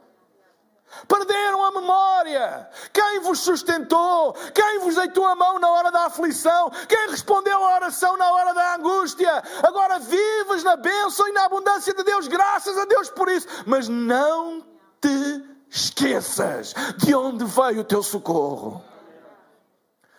Perderam 1.06 1.64
a 1.64 1.72
memória. 1.72 2.68
Quem 2.92 3.20
vos 3.20 3.40
sustentou? 3.40 4.32
Quem 4.54 4.80
vos 4.80 4.94
deitou 4.94 5.26
a 5.26 5.36
mão 5.36 5.58
na 5.58 5.70
hora 5.70 5.90
da 5.90 6.06
aflição? 6.06 6.70
Quem 6.88 7.10
respondeu 7.10 7.56
à 7.56 7.76
oração 7.76 8.16
na 8.16 8.30
hora 8.32 8.52
da 8.52 8.74
angústia? 8.74 9.42
Agora 9.62 9.98
vives 9.98 10.64
na 10.64 10.76
bênção 10.76 11.28
e 11.28 11.32
na 11.32 11.44
abundância 11.44 11.94
de 11.94 12.02
Deus, 12.02 12.28
graças 12.28 12.76
a 12.76 12.84
Deus 12.84 13.10
por 13.10 13.28
isso. 13.28 13.46
Mas 13.66 13.88
não 13.88 14.64
te 15.00 15.44
esqueças 15.70 16.74
de 16.96 17.14
onde 17.14 17.44
veio 17.44 17.80
o 17.80 17.84
teu 17.84 18.02
socorro. 18.02 18.89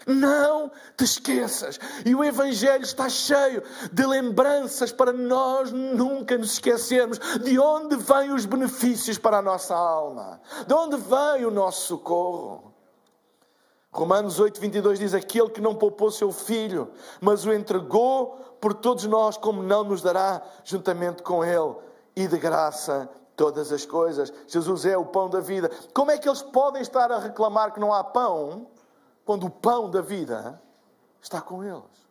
Não 0.05 0.71
te 0.97 1.03
esqueças. 1.03 1.79
E 2.05 2.15
o 2.15 2.23
Evangelho 2.23 2.83
está 2.83 3.07
cheio 3.09 3.63
de 3.91 4.05
lembranças 4.05 4.91
para 4.91 5.11
nós 5.11 5.71
nunca 5.71 6.37
nos 6.37 6.53
esquecermos 6.53 7.19
de 7.43 7.59
onde 7.59 7.95
vêm 7.95 8.31
os 8.31 8.45
benefícios 8.45 9.17
para 9.17 9.37
a 9.37 9.41
nossa 9.41 9.75
alma, 9.75 10.41
de 10.65 10.73
onde 10.73 10.97
vem 10.97 11.45
o 11.45 11.51
nosso 11.51 11.87
socorro. 11.87 12.71
Romanos 13.91 14.39
8, 14.39 14.59
22 14.59 14.99
diz: 14.99 15.13
Aquele 15.13 15.49
que 15.49 15.59
não 15.59 15.75
poupou 15.75 16.09
seu 16.09 16.31
filho, 16.31 16.91
mas 17.19 17.45
o 17.45 17.53
entregou 17.53 18.37
por 18.61 18.73
todos 18.73 19.05
nós, 19.05 19.35
como 19.37 19.61
não 19.61 19.83
nos 19.83 20.01
dará 20.01 20.41
juntamente 20.63 21.21
com 21.21 21.43
ele 21.43 21.75
e 22.15 22.27
de 22.27 22.37
graça 22.37 23.09
todas 23.35 23.71
as 23.71 23.85
coisas. 23.85 24.31
Jesus 24.47 24.85
é 24.85 24.97
o 24.97 25.05
pão 25.05 25.29
da 25.29 25.39
vida. 25.39 25.69
Como 25.93 26.11
é 26.11 26.17
que 26.17 26.29
eles 26.29 26.41
podem 26.41 26.81
estar 26.81 27.11
a 27.11 27.19
reclamar 27.19 27.73
que 27.73 27.79
não 27.79 27.93
há 27.93 28.03
pão? 28.03 28.67
Quando 29.25 29.45
o 29.45 29.49
pão 29.49 29.89
da 29.89 30.01
vida 30.01 30.61
está 31.21 31.41
com 31.41 31.63
eles. 31.63 32.09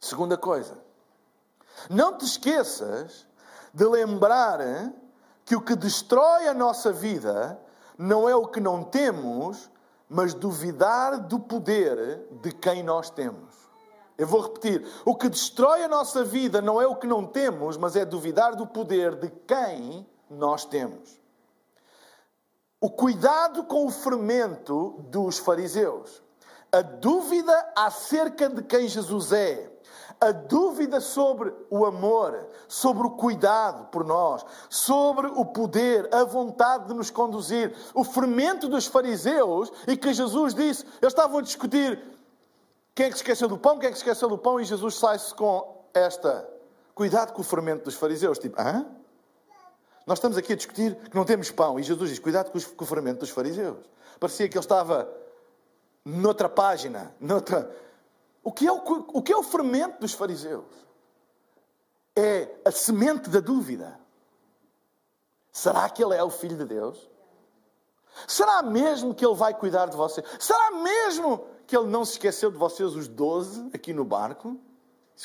Segunda 0.00 0.36
coisa, 0.36 0.78
não 1.88 2.16
te 2.16 2.24
esqueças 2.24 3.26
de 3.72 3.84
lembrar 3.84 4.58
que 5.44 5.56
o 5.56 5.60
que 5.60 5.74
destrói 5.74 6.48
a 6.48 6.54
nossa 6.54 6.92
vida 6.92 7.58
não 7.96 8.28
é 8.28 8.34
o 8.34 8.46
que 8.46 8.60
não 8.60 8.82
temos, 8.82 9.70
mas 10.08 10.34
duvidar 10.34 11.20
do 11.20 11.38
poder 11.38 12.26
de 12.42 12.52
quem 12.52 12.82
nós 12.82 13.10
temos. 13.10 13.54
Eu 14.18 14.26
vou 14.26 14.42
repetir: 14.42 14.86
o 15.04 15.14
que 15.14 15.28
destrói 15.28 15.84
a 15.84 15.88
nossa 15.88 16.24
vida 16.24 16.60
não 16.60 16.80
é 16.80 16.86
o 16.86 16.96
que 16.96 17.06
não 17.06 17.26
temos, 17.26 17.76
mas 17.76 17.96
é 17.96 18.04
duvidar 18.04 18.54
do 18.54 18.66
poder 18.66 19.16
de 19.16 19.30
quem 19.30 20.06
nós 20.28 20.64
temos 20.64 21.21
o 22.82 22.90
cuidado 22.90 23.62
com 23.62 23.86
o 23.86 23.90
fermento 23.92 24.96
dos 25.08 25.38
fariseus, 25.38 26.20
a 26.72 26.82
dúvida 26.82 27.72
acerca 27.76 28.48
de 28.48 28.60
quem 28.60 28.88
Jesus 28.88 29.30
é, 29.30 29.70
a 30.20 30.32
dúvida 30.32 31.00
sobre 31.00 31.54
o 31.70 31.86
amor, 31.86 32.48
sobre 32.66 33.06
o 33.06 33.10
cuidado 33.10 33.84
por 33.84 34.04
nós, 34.04 34.44
sobre 34.68 35.28
o 35.28 35.44
poder, 35.44 36.12
a 36.12 36.24
vontade 36.24 36.88
de 36.88 36.94
nos 36.94 37.08
conduzir, 37.08 37.72
o 37.94 38.02
fermento 38.02 38.68
dos 38.68 38.86
fariseus 38.86 39.72
e 39.86 39.96
que 39.96 40.12
Jesus 40.12 40.52
disse, 40.52 40.84
eles 41.00 41.12
estavam 41.12 41.38
a 41.38 41.42
discutir 41.42 42.02
quem 42.96 43.06
é 43.06 43.10
que 43.10 43.16
esqueceu 43.16 43.46
do 43.46 43.58
pão, 43.58 43.78
quem 43.78 43.90
é 43.90 43.92
que 43.92 43.98
esqueceu 43.98 44.28
do 44.28 44.36
pão 44.36 44.60
e 44.60 44.64
Jesus 44.64 44.96
sai-se 44.96 45.32
com 45.32 45.86
esta 45.94 46.48
cuidado 46.96 47.32
com 47.32 47.42
o 47.42 47.44
fermento 47.44 47.84
dos 47.84 47.94
fariseus, 47.94 48.40
tipo, 48.40 48.60
hã? 48.60 48.84
Nós 50.06 50.18
estamos 50.18 50.36
aqui 50.36 50.52
a 50.52 50.56
discutir 50.56 50.96
que 50.96 51.16
não 51.16 51.24
temos 51.24 51.50
pão. 51.50 51.78
E 51.78 51.82
Jesus 51.82 52.10
diz: 52.10 52.18
cuidado 52.18 52.50
com, 52.50 52.84
o 52.84 52.86
fermento 52.86 53.20
dos 53.20 53.30
fariseus. 53.30 53.78
Parecia 54.18 54.48
que 54.48 54.56
ele 54.56 54.64
estava 54.64 55.12
noutra 56.04 56.48
página. 56.48 57.14
Noutra... 57.20 57.74
O, 58.42 58.50
que 58.50 58.66
é 58.66 58.72
o, 58.72 58.76
o 58.76 59.22
que 59.22 59.32
é 59.32 59.36
o 59.36 59.42
fermento 59.42 60.00
dos 60.00 60.12
fariseus? 60.12 60.64
É 62.16 62.48
a 62.64 62.70
semente 62.70 63.30
da 63.30 63.40
dúvida. 63.40 63.98
Será 65.52 65.88
que 65.88 66.02
ele 66.02 66.14
é 66.14 66.24
o 66.24 66.30
filho 66.30 66.56
de 66.56 66.64
Deus? 66.64 67.10
Será 68.26 68.62
mesmo 68.62 69.14
que 69.14 69.24
ele 69.24 69.34
vai 69.34 69.54
cuidar 69.54 69.86
de 69.86 69.96
vocês? 69.96 70.26
Será 70.38 70.70
mesmo 70.72 71.46
que 71.66 71.76
ele 71.76 71.86
não 71.86 72.04
se 72.04 72.12
esqueceu 72.12 72.50
de 72.50 72.58
vocês, 72.58 72.94
os 72.94 73.08
doze, 73.08 73.70
aqui 73.72 73.92
no 73.92 74.04
barco? 74.04 74.58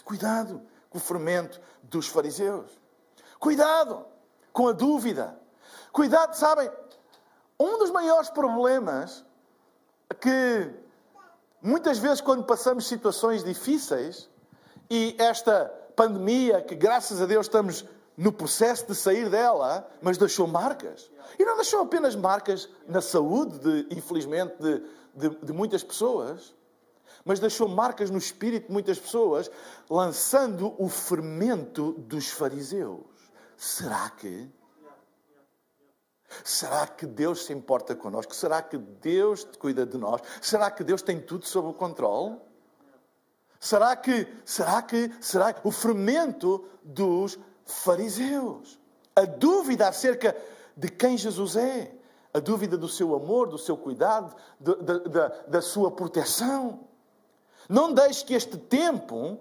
Cuidado 0.04 0.62
com 0.90 0.98
o 0.98 1.02
fermento 1.02 1.60
dos 1.82 2.08
fariseus. 2.08 2.70
Cuidado! 3.40 4.06
Com 4.58 4.68
a 4.68 4.72
dúvida. 4.72 5.40
Cuidado, 5.92 6.34
sabem? 6.34 6.68
Um 7.60 7.78
dos 7.78 7.92
maiores 7.92 8.28
problemas 8.32 9.24
que 10.20 10.74
muitas 11.62 12.00
vezes, 12.00 12.22
quando 12.22 12.44
passamos 12.44 12.88
situações 12.88 13.44
difíceis, 13.44 14.28
e 14.90 15.16
esta 15.20 15.66
pandemia, 15.96 16.60
que 16.60 16.74
graças 16.74 17.22
a 17.22 17.28
Deus 17.28 17.46
estamos 17.46 17.86
no 18.18 18.32
processo 18.32 18.88
de 18.88 18.96
sair 18.96 19.30
dela, 19.30 19.88
mas 20.02 20.18
deixou 20.18 20.48
marcas. 20.48 21.12
E 21.38 21.46
não 21.46 21.56
deixou 21.56 21.82
apenas 21.82 22.16
marcas 22.16 22.68
na 22.88 23.00
saúde, 23.00 23.60
de, 23.60 23.96
infelizmente, 23.96 24.56
de, 24.60 24.82
de, 25.14 25.46
de 25.46 25.54
muitas 25.54 25.84
pessoas. 25.84 26.56
mas 27.24 27.40
deixou 27.40 27.68
marcas 27.68 28.10
no 28.10 28.18
espírito 28.18 28.68
de 28.68 28.74
muitas 28.74 28.98
pessoas, 28.98 29.52
lançando 29.88 30.74
o 30.82 30.90
fermento 30.90 31.92
dos 31.92 32.30
fariseus. 32.30 33.17
Será 33.58 34.10
que? 34.12 34.50
Será 36.44 36.86
que 36.86 37.06
Deus 37.06 37.46
se 37.46 37.54
importa 37.54 37.96
connosco? 37.96 38.36
Será 38.36 38.62
que 38.62 38.78
Deus 38.78 39.48
cuida 39.60 39.86
de 39.86 39.98
nós? 39.98 40.22
Será 40.42 40.70
que 40.70 40.84
Deus 40.84 41.02
tem 41.02 41.20
tudo 41.20 41.46
sob 41.46 41.70
o 41.70 41.74
controle? 41.74 42.38
Será 43.60 43.96
que, 43.96 44.28
será 44.46 44.82
que, 44.84 45.12
será 45.20 45.52
que 45.52 45.68
o 45.68 45.72
fermento 45.72 46.64
dos 46.84 47.40
fariseus? 47.66 48.80
A 49.16 49.26
dúvida 49.26 49.88
acerca 49.88 50.36
de 50.76 50.90
quem 50.90 51.18
Jesus 51.18 51.56
é, 51.56 51.92
a 52.32 52.40
dúvida 52.40 52.78
do 52.78 52.88
seu 52.88 53.16
amor, 53.16 53.48
do 53.48 53.58
seu 53.58 53.76
cuidado, 53.76 54.36
da, 55.48 55.62
sua 55.62 55.90
proteção. 55.90 56.82
Não 57.68 57.92
deixe 57.92 58.24
que 58.24 58.36
este 58.36 58.58
tempo 58.58 59.40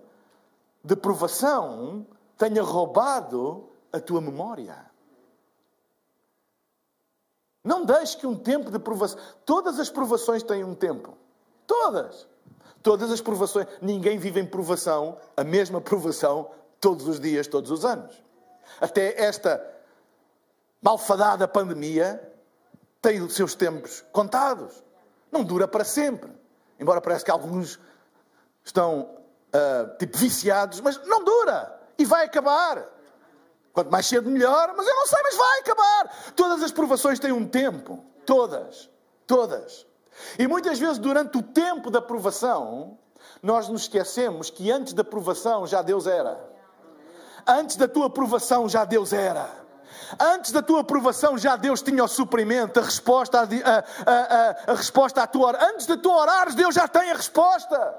de 0.83 0.97
provação 0.97 2.07
tenha 2.39 2.63
roubado 2.63 3.69
a 3.97 4.01
tua 4.01 4.21
memória. 4.21 4.91
Não 7.65 7.85
deixe 7.85 8.17
que 8.17 8.27
um 8.27 8.37
tempo 8.37 8.71
de 8.71 8.79
provação. 8.79 9.19
Todas 9.45 9.81
as 9.81 9.91
provações 9.91 10.43
têm 10.43 10.63
um 10.63 10.75
tempo. 10.75 11.19
Todas. 11.67 12.29
Todas 12.83 13.11
as 13.11 13.21
provações. 13.21 13.67
Ninguém 13.83 14.19
vive 14.19 14.39
em 14.39 14.47
provação, 14.47 15.19
a 15.37 15.43
mesma 15.43 15.81
provação, 15.81 16.51
todos 16.81 17.09
os 17.09 17.19
dias, 17.19 17.49
todos 17.49 17.73
os 17.73 17.85
anos. 17.85 18.23
Até 18.81 19.21
esta 19.21 19.61
malfadada 20.81 21.49
pandemia 21.49 22.33
tem 23.03 23.21
os 23.21 23.35
seus 23.35 23.57
tempos 23.57 24.05
contados. 24.13 24.85
Não 25.33 25.43
dura 25.43 25.67
para 25.67 25.85
sempre. 25.85 26.31
Embora 26.79 27.01
parece 27.01 27.25
que 27.25 27.31
alguns 27.31 27.81
estão 28.65 29.11
uh, 29.49 29.99
tipo 29.99 30.17
viciados, 30.19 30.81
mas 30.81 31.05
não 31.07 31.25
dura 31.25 31.81
e 31.99 32.05
vai 32.05 32.25
acabar. 32.25 32.96
Quanto 33.77 33.91
mais 33.91 34.07
cedo, 34.07 34.31
melhor, 34.31 34.73
mas 34.75 34.87
eu 34.87 34.95
não 34.95 35.07
sei, 35.07 35.19
mas 35.23 35.37
vai 35.37 35.61
acabar. 35.61 36.33
Todas 36.35 36.63
as 36.63 36.73
provações 36.73 37.19
têm 37.19 37.31
um 37.31 37.47
tempo. 37.47 38.03
Todas. 38.25 38.89
Todas. 39.27 39.87
E 40.39 40.49
muitas 40.49 40.79
vezes, 40.79 40.97
durante 40.97 41.37
o 41.37 41.43
tempo 41.43 41.91
da 41.91 42.01
provação, 42.01 42.97
nós 43.43 43.69
nos 43.69 43.83
esquecemos 43.83 44.49
que 44.49 44.71
antes 44.71 44.95
da 44.95 45.05
provação 45.05 45.67
já 45.67 45.83
Deus 45.83 46.07
era. 46.07 46.43
Antes 47.47 47.77
da 47.77 47.87
tua 47.87 48.09
provação 48.09 48.67
já 48.67 48.83
Deus 48.87 49.13
era. 49.13 49.47
Antes 50.19 50.53
da 50.53 50.63
tua 50.63 50.81
aprovação 50.81 51.37
já 51.37 51.55
Deus 51.55 51.83
tinha 51.83 52.03
o 52.03 52.09
suprimento, 52.09 52.81
a 52.81 52.83
resposta, 52.83 53.41
a, 53.41 53.45
a, 53.45 54.69
a, 54.71 54.73
a 54.73 54.75
resposta 54.75 55.23
à 55.23 55.27
tua. 55.27 55.55
Antes 55.71 55.87
de 55.87 55.99
tu 55.99 56.11
orares, 56.11 56.55
Deus 56.55 56.75
já 56.75 56.89
tem 56.89 57.11
a 57.11 57.15
resposta. 57.15 57.95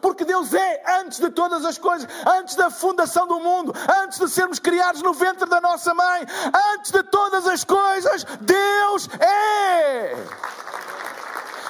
Porque 0.00 0.24
Deus 0.24 0.52
é 0.54 1.00
antes 1.00 1.18
de 1.18 1.30
todas 1.30 1.64
as 1.64 1.78
coisas, 1.78 2.08
antes 2.26 2.54
da 2.54 2.70
fundação 2.70 3.26
do 3.26 3.40
mundo, 3.40 3.72
antes 4.02 4.18
de 4.18 4.28
sermos 4.28 4.58
criados 4.58 5.02
no 5.02 5.12
ventre 5.12 5.48
da 5.48 5.60
nossa 5.60 5.94
mãe, 5.94 6.26
antes 6.74 6.90
de 6.90 7.02
todas 7.04 7.46
as 7.46 7.64
coisas, 7.64 8.24
Deus 8.40 9.08
é. 9.20 10.14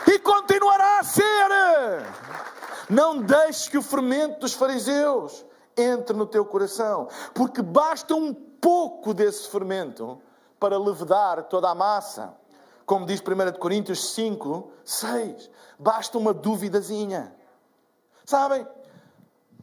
E 0.07 0.19
continuará 0.19 0.99
a 0.99 1.05
ser. 1.05 1.23
Não 2.89 3.19
deixes 3.23 3.69
que 3.69 3.79
o 3.79 3.83
fermento 3.83 4.41
dos 4.41 4.53
fariseus 4.53 5.45
entre 5.77 6.15
no 6.15 6.27
teu 6.27 6.45
coração, 6.45 7.09
porque 7.35 7.63
basta 7.63 8.15
um 8.15 8.35
pouco 8.35 9.15
desse 9.15 9.49
fermento 9.49 10.21
para 10.61 10.79
levedar 10.79 11.45
toda 11.45 11.71
a 11.71 11.75
massa. 11.75 12.35
Como 12.85 13.07
diz 13.07 13.21
1 13.21 13.59
Coríntios 13.59 14.13
5, 14.13 14.71
6, 14.85 15.51
basta 15.79 16.19
uma 16.19 16.35
duvidazinha. 16.35 17.35
Sabem? 18.25 18.67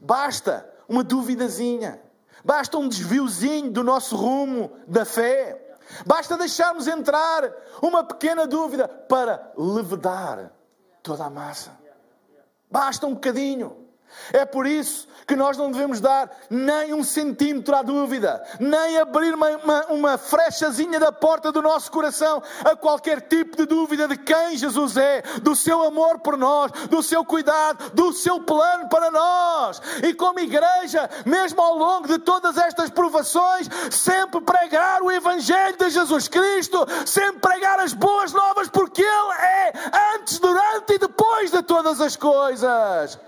Basta 0.02 0.70
uma 0.88 1.04
duvidazinha. 1.04 2.02
Basta 2.44 2.78
um 2.78 2.88
desviozinho 2.88 3.72
do 3.72 3.84
nosso 3.84 4.16
rumo 4.16 4.72
da 4.88 5.06
fé. 5.06 5.76
Basta 6.06 6.38
deixarmos 6.38 6.88
entrar 6.88 7.52
uma 7.82 8.04
pequena 8.04 8.46
dúvida 8.48 8.88
para 8.88 9.52
levedar 9.58 10.52
toda 11.02 11.26
a 11.26 11.30
massa. 11.30 11.72
Basta 12.70 13.08
um 13.08 13.14
bocadinho. 13.14 13.89
É 14.32 14.46
por 14.46 14.66
isso 14.66 15.08
que 15.28 15.36
nós 15.36 15.58
não 15.58 15.72
devemos 15.72 16.02
dar 16.02 16.30
nem 16.50 16.92
um 16.94 17.04
centímetro 17.04 17.76
à 17.76 17.84
dúvida, 17.84 18.44
nem 18.60 18.98
abrir 18.98 19.36
uma, 19.36 19.50
uma, 19.58 19.86
uma, 19.86 20.18
frechazinha 20.18 21.00
da 21.00 21.12
porta 21.12 21.52
do 21.52 21.62
nosso 21.62 21.92
coração 21.92 22.42
a 22.66 22.76
qualquer 22.76 23.22
tipo 23.22 23.56
de 23.56 23.68
dúvida 23.68 24.08
de 24.08 24.18
quem 24.18 24.58
Jesus 24.58 24.98
é, 24.98 25.22
do 25.44 25.56
seu 25.56 25.84
amor 25.84 26.20
por 26.20 26.36
nós, 26.36 26.72
do 26.90 27.04
seu 27.04 27.24
cuidado, 27.24 27.92
do 27.92 28.12
seu 28.12 28.40
plano 28.40 28.90
para 28.90 29.12
nós. 29.12 29.80
E 30.04 30.16
como 30.16 30.40
igreja, 30.40 31.08
mesmo 31.26 31.62
ao 31.62 31.78
longo 31.78 32.08
de 32.08 32.18
todas 32.18 32.58
estas 32.58 32.90
provações, 32.90 33.70
sempre 33.92 34.42
pregar 34.42 35.04
o 35.04 35.12
Evangelho 35.12 35.78
de 35.78 35.92
Jesus 35.92 36.28
Cristo, 36.28 36.88
sempre 37.06 37.40
pregar 37.40 37.80
as 37.80 37.94
boas 37.94 38.34
novas, 38.34 38.68
antes, 38.68 38.70
durante 40.60 40.94
e 40.94 40.98
depois 40.98 41.52
de 41.52 41.64
todas 41.64 42.02
as 42.02 42.16
coisas 42.16 43.20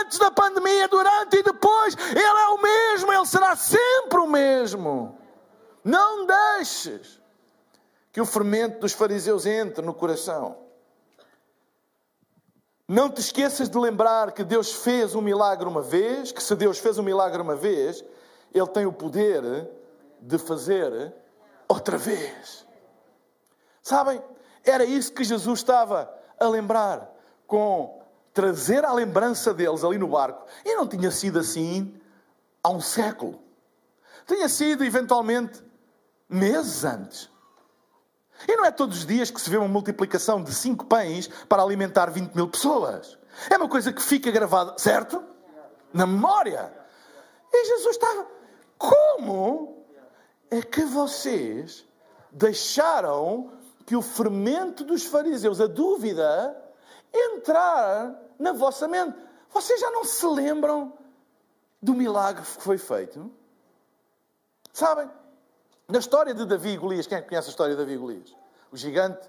antes 0.00 0.18
da 0.18 0.30
pandemia, 0.30 0.88
durante 0.88 1.36
e 1.36 1.42
depois, 1.42 1.96
Ele 2.10 2.20
é 2.20 2.48
o 2.48 2.60
mesmo, 2.60 3.12
Ele 3.12 3.26
será 3.26 3.56
sempre 3.56 4.18
o 4.18 4.26
mesmo. 4.26 5.18
Não 5.84 6.26
deixes 6.26 7.20
que 8.12 8.20
o 8.20 8.26
fermento 8.26 8.80
dos 8.80 8.92
fariseus 8.92 9.46
entre 9.46 9.84
no 9.84 9.94
coração. 9.94 10.58
Não 12.86 13.10
te 13.10 13.20
esqueças 13.20 13.68
de 13.70 13.78
lembrar 13.78 14.32
que 14.32 14.44
Deus 14.44 14.72
fez 14.72 15.14
um 15.14 15.22
milagre 15.22 15.66
uma 15.66 15.80
vez, 15.80 16.30
que 16.30 16.42
se 16.42 16.54
Deus 16.54 16.78
fez 16.78 16.98
um 16.98 17.02
milagre 17.02 17.40
uma 17.40 17.56
vez, 17.56 18.04
Ele 18.52 18.66
tem 18.66 18.84
o 18.84 18.92
poder 18.92 19.42
de 20.20 20.38
fazer 20.38 21.14
outra 21.66 21.96
vez. 21.96 22.66
Sabem? 23.82 24.22
Era 24.64 24.84
isso 24.84 25.12
que 25.12 25.24
Jesus 25.24 25.60
estava 25.60 26.21
a 26.42 26.48
lembrar 26.48 27.10
com 27.46 28.02
trazer 28.32 28.84
à 28.84 28.92
lembrança 28.92 29.52
deles 29.52 29.84
ali 29.84 29.98
no 29.98 30.08
barco. 30.08 30.46
E 30.64 30.74
não 30.74 30.86
tinha 30.86 31.10
sido 31.10 31.38
assim 31.38 31.94
há 32.62 32.70
um 32.70 32.80
século. 32.80 33.40
Tinha 34.26 34.48
sido, 34.48 34.84
eventualmente, 34.84 35.62
meses 36.28 36.84
antes. 36.84 37.30
E 38.48 38.56
não 38.56 38.64
é 38.64 38.70
todos 38.70 38.98
os 38.98 39.06
dias 39.06 39.30
que 39.30 39.40
se 39.40 39.50
vê 39.50 39.56
uma 39.56 39.68
multiplicação 39.68 40.42
de 40.42 40.52
cinco 40.54 40.86
pães 40.86 41.28
para 41.48 41.62
alimentar 41.62 42.10
20 42.10 42.34
mil 42.34 42.48
pessoas. 42.48 43.18
É 43.50 43.56
uma 43.56 43.68
coisa 43.68 43.92
que 43.92 44.02
fica 44.02 44.30
gravada, 44.30 44.74
certo? 44.78 45.22
Na 45.92 46.06
memória. 46.06 46.72
E 47.52 47.66
Jesus 47.66 47.96
estava. 47.96 48.26
Como 48.78 49.84
é 50.50 50.62
que 50.62 50.82
vocês 50.84 51.86
deixaram 52.30 53.52
que 53.86 53.96
o 53.96 54.02
fermento 54.02 54.84
dos 54.84 55.04
fariseus, 55.04 55.60
a 55.60 55.66
dúvida, 55.66 56.56
entrar 57.12 58.14
na 58.38 58.52
vossa 58.52 58.88
mente. 58.88 59.16
Vocês 59.50 59.80
já 59.80 59.90
não 59.90 60.04
se 60.04 60.26
lembram 60.26 60.92
do 61.80 61.94
milagre 61.94 62.42
que 62.42 62.62
foi 62.62 62.78
feito? 62.78 63.30
Sabem? 64.72 65.10
Na 65.88 65.98
história 65.98 66.32
de 66.32 66.46
Davi 66.46 66.70
e 66.70 66.76
Golias, 66.76 67.06
quem 67.06 67.22
conhece 67.22 67.48
a 67.48 67.50
história 67.50 67.74
de 67.74 67.80
Davi 67.80 67.94
e 67.94 67.98
Golias? 67.98 68.34
O 68.70 68.76
gigante 68.76 69.28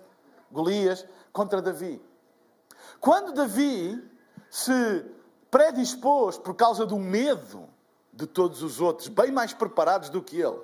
Golias 0.51 1.05
contra 1.31 1.61
Davi. 1.61 2.01
Quando 2.99 3.33
Davi 3.33 4.01
se 4.49 5.05
predispôs 5.51 6.37
por 6.37 6.55
causa 6.55 6.85
do 6.85 6.97
medo 6.97 7.67
de 8.13 8.27
todos 8.27 8.61
os 8.61 8.79
outros, 8.79 9.07
bem 9.07 9.31
mais 9.31 9.53
preparados 9.53 10.09
do 10.09 10.21
que 10.21 10.39
ele, 10.39 10.59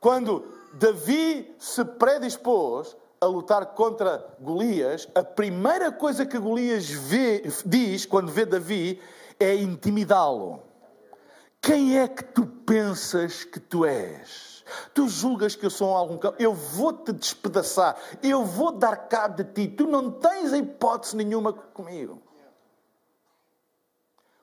quando 0.00 0.44
Davi 0.74 1.54
se 1.58 1.84
predispôs 1.84 2.96
a 3.22 3.26
lutar 3.26 3.66
contra 3.66 4.34
Golias, 4.40 5.08
a 5.14 5.22
primeira 5.22 5.92
coisa 5.92 6.26
que 6.26 6.36
Golias 6.36 6.90
vê, 6.90 7.40
diz 7.64 8.04
quando 8.04 8.32
vê 8.32 8.44
Davi 8.44 9.00
é 9.38 9.54
intimidá-lo. 9.54 10.60
Quem 11.60 12.00
é 12.00 12.08
que 12.08 12.24
tu 12.24 12.44
pensas 12.44 13.44
que 13.44 13.60
tu 13.60 13.84
és? 13.84 14.64
Tu 14.92 15.08
julgas 15.08 15.54
que 15.54 15.64
eu 15.64 15.70
sou 15.70 15.94
algum 15.94 16.18
cão? 16.18 16.34
Eu 16.36 16.52
vou-te 16.52 17.12
despedaçar, 17.12 17.96
eu 18.24 18.44
vou 18.44 18.72
dar 18.72 18.96
cabo 19.06 19.36
de 19.36 19.44
ti, 19.44 19.68
tu 19.68 19.86
não 19.86 20.10
tens 20.10 20.52
hipótese 20.52 21.14
nenhuma 21.14 21.52
comigo. 21.52 22.14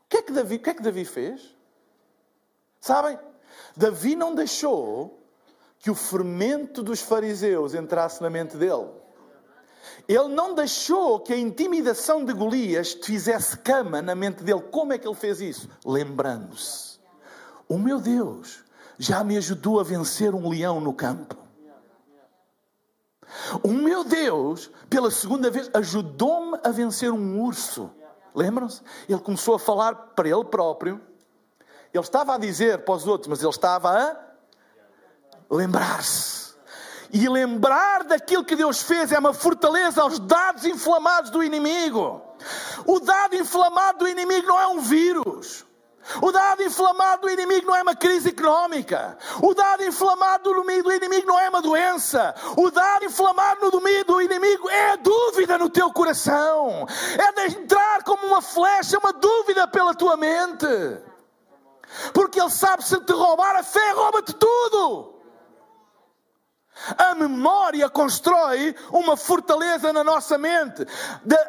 O 0.05 0.07
que 0.07 0.17
é 0.17 0.21
que 0.21 0.31
Davi, 0.31 0.55
o 0.55 0.59
que 0.59 0.69
é 0.69 0.73
que 0.73 0.81
Davi 0.81 1.03
fez? 1.03 1.53
Sabem? 2.79 3.19
Davi 3.75 4.15
não 4.15 4.33
deixou 4.33 5.18
que 5.79 5.89
o 5.89 5.95
fermento 5.95 6.83
dos 6.83 7.01
fariseus 7.01 7.73
entrasse 7.73 8.21
na 8.21 8.29
mente 8.29 8.57
dele. 8.57 8.89
Ele 10.07 10.27
não 10.27 10.53
deixou 10.53 11.19
que 11.19 11.33
a 11.33 11.37
intimidação 11.37 12.23
de 12.23 12.33
Golias 12.33 12.93
fizesse 12.93 13.57
cama 13.57 14.01
na 14.01 14.13
mente 14.13 14.43
dele. 14.43 14.61
Como 14.71 14.93
é 14.93 14.97
que 14.97 15.07
ele 15.07 15.15
fez 15.15 15.39
isso? 15.41 15.69
Lembrando-se: 15.85 16.99
o 17.67 17.77
meu 17.77 17.99
Deus 17.99 18.63
já 18.97 19.23
me 19.23 19.37
ajudou 19.37 19.79
a 19.79 19.83
vencer 19.83 20.35
um 20.35 20.49
leão 20.49 20.81
no 20.81 20.93
campo. 20.93 21.37
O 23.63 23.69
meu 23.69 24.03
Deus, 24.03 24.71
pela 24.89 25.11
segunda 25.11 25.49
vez, 25.49 25.69
ajudou-me 25.73 26.59
a 26.63 26.69
vencer 26.69 27.11
um 27.11 27.41
urso 27.41 27.91
Lembram-se? 28.33 28.81
Ele 29.07 29.19
começou 29.19 29.55
a 29.55 29.59
falar 29.59 29.93
para 30.15 30.29
ele 30.29 30.45
próprio. 30.45 31.01
Ele 31.93 32.03
estava 32.03 32.35
a 32.35 32.37
dizer 32.37 32.85
para 32.85 32.93
os 32.93 33.07
outros, 33.07 33.27
mas 33.27 33.41
ele 33.41 33.49
estava 33.49 33.89
a 33.89 34.28
lembrar-se. 35.49 36.49
E 37.11 37.27
lembrar 37.27 38.03
daquilo 38.03 38.45
que 38.45 38.55
Deus 38.55 38.81
fez 38.81 39.11
é 39.11 39.17
uma 39.17 39.33
fortaleza 39.33 40.01
aos 40.01 40.19
dados 40.19 40.63
inflamados 40.65 41.31
do 41.31 41.43
inimigo. 41.43 42.21
O 42.85 42.99
dado 42.99 43.35
inflamado 43.35 43.99
do 43.99 44.07
inimigo 44.07 44.47
não 44.47 44.59
é 44.59 44.67
um 44.67 44.79
vírus. 44.79 45.65
O 46.21 46.31
dado 46.31 46.63
inflamado 46.63 47.23
do 47.23 47.29
inimigo 47.29 47.67
não 47.67 47.75
é 47.75 47.81
uma 47.81 47.95
crise 47.95 48.29
económica. 48.29 49.17
O 49.41 49.53
dado 49.53 49.83
inflamado 49.83 50.51
do 50.51 50.91
inimigo 50.91 51.27
não 51.27 51.39
é 51.39 51.49
uma 51.49 51.61
doença. 51.61 52.33
O 52.55 52.71
dado 52.71 53.05
inflamado 53.05 53.69
do 53.69 54.21
inimigo 54.21 54.69
é 54.69 54.91
a 54.91 54.95
dúvida 54.95 55.57
no 55.57 55.69
teu 55.69 55.91
coração. 55.91 56.87
É 57.17 57.31
de 57.31 57.57
entrar 57.59 58.03
como 58.03 58.25
uma 58.27 58.41
flecha, 58.41 58.97
uma 58.97 59.13
dúvida 59.13 59.67
pela 59.67 59.93
tua 59.93 60.15
mente. 60.15 60.67
Porque 62.13 62.39
ele 62.39 62.51
sabe 62.51 62.83
se 62.83 62.99
te 63.01 63.13
roubar 63.13 63.55
a 63.55 63.63
fé, 63.63 63.91
rouba-te 63.91 64.33
tudo. 64.33 65.18
A 66.97 67.15
memória 67.15 67.89
constrói 67.89 68.75
uma 68.91 69.17
fortaleza 69.17 69.91
na 69.91 70.03
nossa 70.03 70.37
mente. 70.37 70.85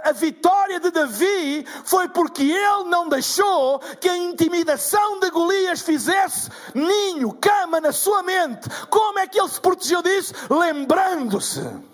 A 0.05 0.13
vitória 0.13 0.81
de 0.81 0.91
Davi 0.91 1.65
foi 1.85 2.09
porque 2.09 2.43
ele 2.43 2.85
não 2.85 3.09
deixou 3.09 3.79
que 4.01 4.09
a 4.09 4.17
intimidação 4.17 5.21
de 5.21 5.31
Golias 5.31 5.81
fizesse 5.81 6.51
ninho, 6.75 7.33
cama 7.33 7.81
na 7.81 7.93
sua 7.93 8.23
mente. 8.23 8.69
Como 8.89 9.19
é 9.19 9.27
que 9.27 9.39
ele 9.39 9.49
se 9.49 9.61
protegeu 9.61 10.03
disso? 10.03 10.35
Lembrando-se 10.49 11.90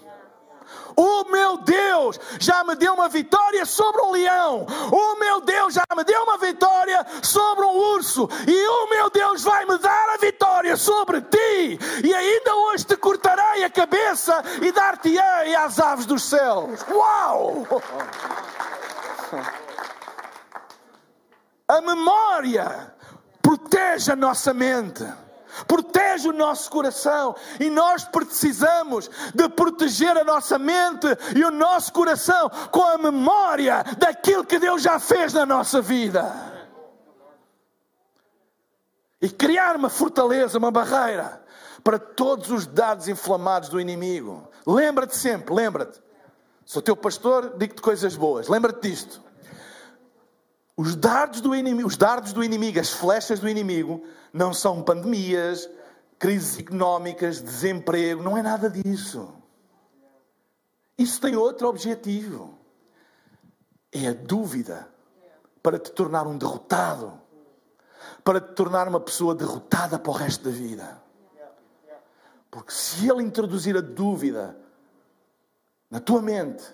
o 0.96 1.24
meu 1.30 1.58
Deus 1.58 2.18
já 2.40 2.64
me 2.64 2.74
deu 2.74 2.94
uma 2.94 3.08
vitória 3.08 3.66
sobre 3.66 4.00
um 4.00 4.10
leão. 4.12 4.66
O 4.90 5.18
meu 5.18 5.40
Deus 5.42 5.74
já 5.74 5.84
me 5.94 6.02
deu 6.04 6.22
uma 6.22 6.38
vitória 6.38 7.06
sobre 7.22 7.64
um 7.64 7.76
urso. 7.94 8.28
E 8.46 8.66
o 8.66 8.88
meu 8.88 9.10
Deus 9.10 9.44
vai 9.44 9.66
me 9.66 9.76
dar 9.78 10.14
a 10.14 10.16
vitória 10.16 10.76
sobre 10.76 11.20
ti. 11.20 11.78
E 12.02 12.14
ainda 12.14 12.56
hoje 12.56 12.86
te 12.86 12.96
cortarei 12.96 13.62
a 13.64 13.70
cabeça 13.70 14.42
e 14.62 14.72
dar-te-ei 14.72 15.54
às 15.54 15.78
aves 15.78 16.06
dos 16.06 16.24
céus. 16.24 16.80
Uau! 16.90 17.66
A 21.68 21.80
memória 21.80 22.94
protege 23.42 24.12
a 24.12 24.16
nossa 24.16 24.54
mente 24.54 25.04
protege 25.66 26.28
o 26.28 26.32
nosso 26.32 26.70
coração 26.70 27.34
e 27.58 27.70
nós 27.70 28.04
precisamos 28.04 29.10
de 29.34 29.48
proteger 29.48 30.16
a 30.16 30.24
nossa 30.24 30.58
mente 30.58 31.06
e 31.34 31.44
o 31.44 31.50
nosso 31.50 31.92
coração 31.92 32.50
com 32.70 32.82
a 32.82 32.98
memória 32.98 33.84
daquilo 33.98 34.44
que 34.44 34.58
Deus 34.58 34.82
já 34.82 34.98
fez 34.98 35.32
na 35.32 35.46
nossa 35.46 35.80
vida. 35.80 36.32
E 39.20 39.28
criar 39.28 39.76
uma 39.76 39.88
fortaleza, 39.88 40.58
uma 40.58 40.70
barreira 40.70 41.42
para 41.82 41.98
todos 41.98 42.50
os 42.50 42.66
dados 42.66 43.08
inflamados 43.08 43.68
do 43.68 43.80
inimigo. 43.80 44.48
Lembra-te 44.66 45.16
sempre, 45.16 45.54
lembra-te. 45.54 46.02
Sou 46.64 46.82
teu 46.82 46.96
pastor, 46.96 47.54
digo-te 47.56 47.80
coisas 47.80 48.16
boas. 48.16 48.48
Lembra-te 48.48 48.88
disto. 48.88 49.25
Os 50.76 50.94
dardos 50.94 51.40
do 51.40 51.54
inimigo, 51.54 51.88
os 51.88 51.96
dardos 51.96 52.34
do 52.34 52.44
inimigo, 52.44 52.78
as 52.78 52.90
flechas 52.90 53.40
do 53.40 53.48
inimigo, 53.48 54.04
não 54.30 54.52
são 54.52 54.82
pandemias, 54.82 55.68
crises 56.18 56.58
económicas, 56.58 57.40
desemprego, 57.40 58.22
não 58.22 58.36
é 58.36 58.42
nada 58.42 58.68
disso. 58.68 59.32
Isso 60.98 61.20
tem 61.20 61.34
outro 61.34 61.68
objetivo. 61.68 62.58
É 63.90 64.08
a 64.08 64.12
dúvida 64.12 64.86
para 65.62 65.78
te 65.78 65.90
tornar 65.92 66.26
um 66.26 66.36
derrotado, 66.36 67.18
para 68.22 68.40
te 68.40 68.52
tornar 68.52 68.86
uma 68.86 69.00
pessoa 69.00 69.34
derrotada 69.34 69.98
para 69.98 70.10
o 70.10 70.14
resto 70.14 70.44
da 70.44 70.50
vida. 70.50 71.02
Porque 72.50 72.72
se 72.72 73.08
ele 73.08 73.22
introduzir 73.22 73.76
a 73.76 73.80
dúvida 73.80 74.56
na 75.90 76.00
tua 76.00 76.20
mente, 76.20 76.64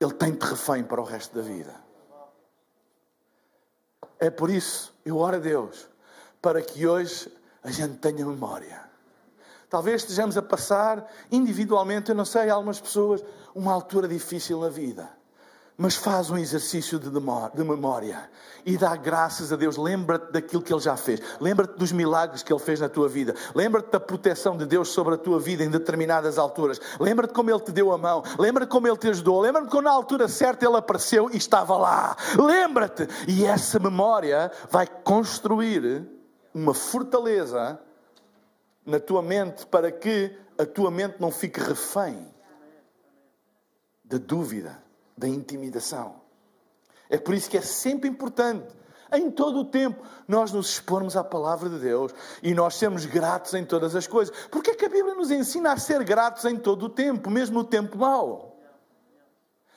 ele 0.00 0.12
tem-te 0.14 0.44
refém 0.44 0.84
para 0.84 1.00
o 1.00 1.04
resto 1.04 1.34
da 1.36 1.42
vida. 1.42 1.87
É 4.18 4.30
por 4.30 4.50
isso, 4.50 4.94
eu 5.04 5.16
oro 5.18 5.36
a 5.36 5.38
Deus, 5.40 5.88
para 6.42 6.60
que 6.62 6.86
hoje 6.86 7.32
a 7.62 7.70
gente 7.70 7.98
tenha 7.98 8.24
memória. 8.24 8.82
Talvez 9.68 10.02
estejamos 10.02 10.36
a 10.36 10.42
passar 10.42 11.06
individualmente, 11.30 12.10
eu 12.10 12.14
não 12.14 12.24
sei, 12.24 12.48
algumas 12.48 12.80
pessoas, 12.80 13.22
uma 13.54 13.72
altura 13.72 14.08
difícil 14.08 14.60
na 14.60 14.68
vida 14.68 15.17
mas 15.80 15.94
faz 15.94 16.28
um 16.28 16.36
exercício 16.36 16.98
de 16.98 17.64
memória 17.64 18.28
e 18.66 18.76
dá 18.76 18.96
graças 18.96 19.52
a 19.52 19.56
Deus. 19.56 19.76
Lembra-te 19.76 20.32
daquilo 20.32 20.60
que 20.60 20.72
Ele 20.72 20.80
já 20.80 20.96
fez, 20.96 21.20
lembra-te 21.40 21.78
dos 21.78 21.92
milagres 21.92 22.42
que 22.42 22.52
Ele 22.52 22.58
fez 22.58 22.80
na 22.80 22.88
tua 22.88 23.08
vida, 23.08 23.32
lembra-te 23.54 23.88
da 23.92 24.00
proteção 24.00 24.56
de 24.56 24.66
Deus 24.66 24.88
sobre 24.88 25.14
a 25.14 25.16
tua 25.16 25.38
vida 25.38 25.62
em 25.62 25.70
determinadas 25.70 26.36
alturas, 26.36 26.80
lembra-te 26.98 27.32
como 27.32 27.48
Ele 27.48 27.60
te 27.60 27.70
deu 27.70 27.92
a 27.92 27.96
mão, 27.96 28.24
lembra-te 28.36 28.68
como 28.68 28.88
Ele 28.88 28.96
te 28.96 29.08
ajudou, 29.08 29.40
lembra-te 29.40 29.70
quando 29.70 29.84
na 29.84 29.92
altura 29.92 30.26
certa 30.26 30.66
Ele 30.66 30.76
apareceu 30.76 31.30
e 31.30 31.36
estava 31.36 31.76
lá. 31.76 32.16
Lembra-te, 32.36 33.06
e 33.28 33.44
essa 33.44 33.78
memória 33.78 34.50
vai 34.68 34.86
construir 34.86 36.04
uma 36.52 36.74
fortaleza 36.74 37.78
na 38.84 38.98
tua 38.98 39.22
mente 39.22 39.64
para 39.64 39.92
que 39.92 40.36
a 40.58 40.66
tua 40.66 40.90
mente 40.90 41.20
não 41.20 41.30
fique 41.30 41.60
refém 41.60 42.34
da 44.04 44.18
dúvida 44.18 44.87
da 45.18 45.28
intimidação. 45.28 46.20
É 47.10 47.18
por 47.18 47.34
isso 47.34 47.50
que 47.50 47.58
é 47.58 47.62
sempre 47.62 48.08
importante, 48.08 48.66
em 49.10 49.30
todo 49.30 49.60
o 49.60 49.64
tempo, 49.64 50.02
nós 50.26 50.52
nos 50.52 50.70
expormos 50.70 51.16
à 51.16 51.24
palavra 51.24 51.68
de 51.68 51.78
Deus 51.78 52.14
e 52.42 52.52
nós 52.54 52.74
sermos 52.76 53.06
gratos 53.06 53.54
em 53.54 53.64
todas 53.64 53.96
as 53.96 54.06
coisas. 54.06 54.34
Porque 54.50 54.70
é 54.70 54.74
que 54.74 54.84
a 54.84 54.88
Bíblia 54.88 55.14
nos 55.14 55.30
ensina 55.30 55.72
a 55.72 55.78
ser 55.78 56.04
gratos 56.04 56.44
em 56.44 56.56
todo 56.56 56.84
o 56.84 56.88
tempo, 56.90 57.30
mesmo 57.30 57.58
no 57.58 57.64
tempo 57.64 57.96
mau? 57.96 58.60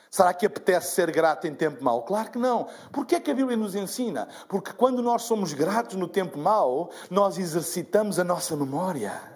Será 0.09 0.33
que 0.33 0.45
apetece 0.45 0.93
ser 0.93 1.09
grato 1.09 1.47
em 1.47 1.55
tempo 1.55 1.81
mau? 1.81 2.03
Claro 2.03 2.31
que 2.31 2.37
não. 2.37 2.67
Porquê 2.91 3.15
é 3.15 3.19
que 3.21 3.31
a 3.31 3.33
Bíblia 3.33 3.55
nos 3.55 3.73
ensina? 3.73 4.27
Porque 4.49 4.73
quando 4.73 5.01
nós 5.01 5.21
somos 5.21 5.53
gratos 5.53 5.95
no 5.95 6.09
tempo 6.09 6.37
mau, 6.37 6.91
nós 7.09 7.37
exercitamos 7.37 8.19
a 8.19 8.23
nossa 8.25 8.57
memória. 8.57 9.30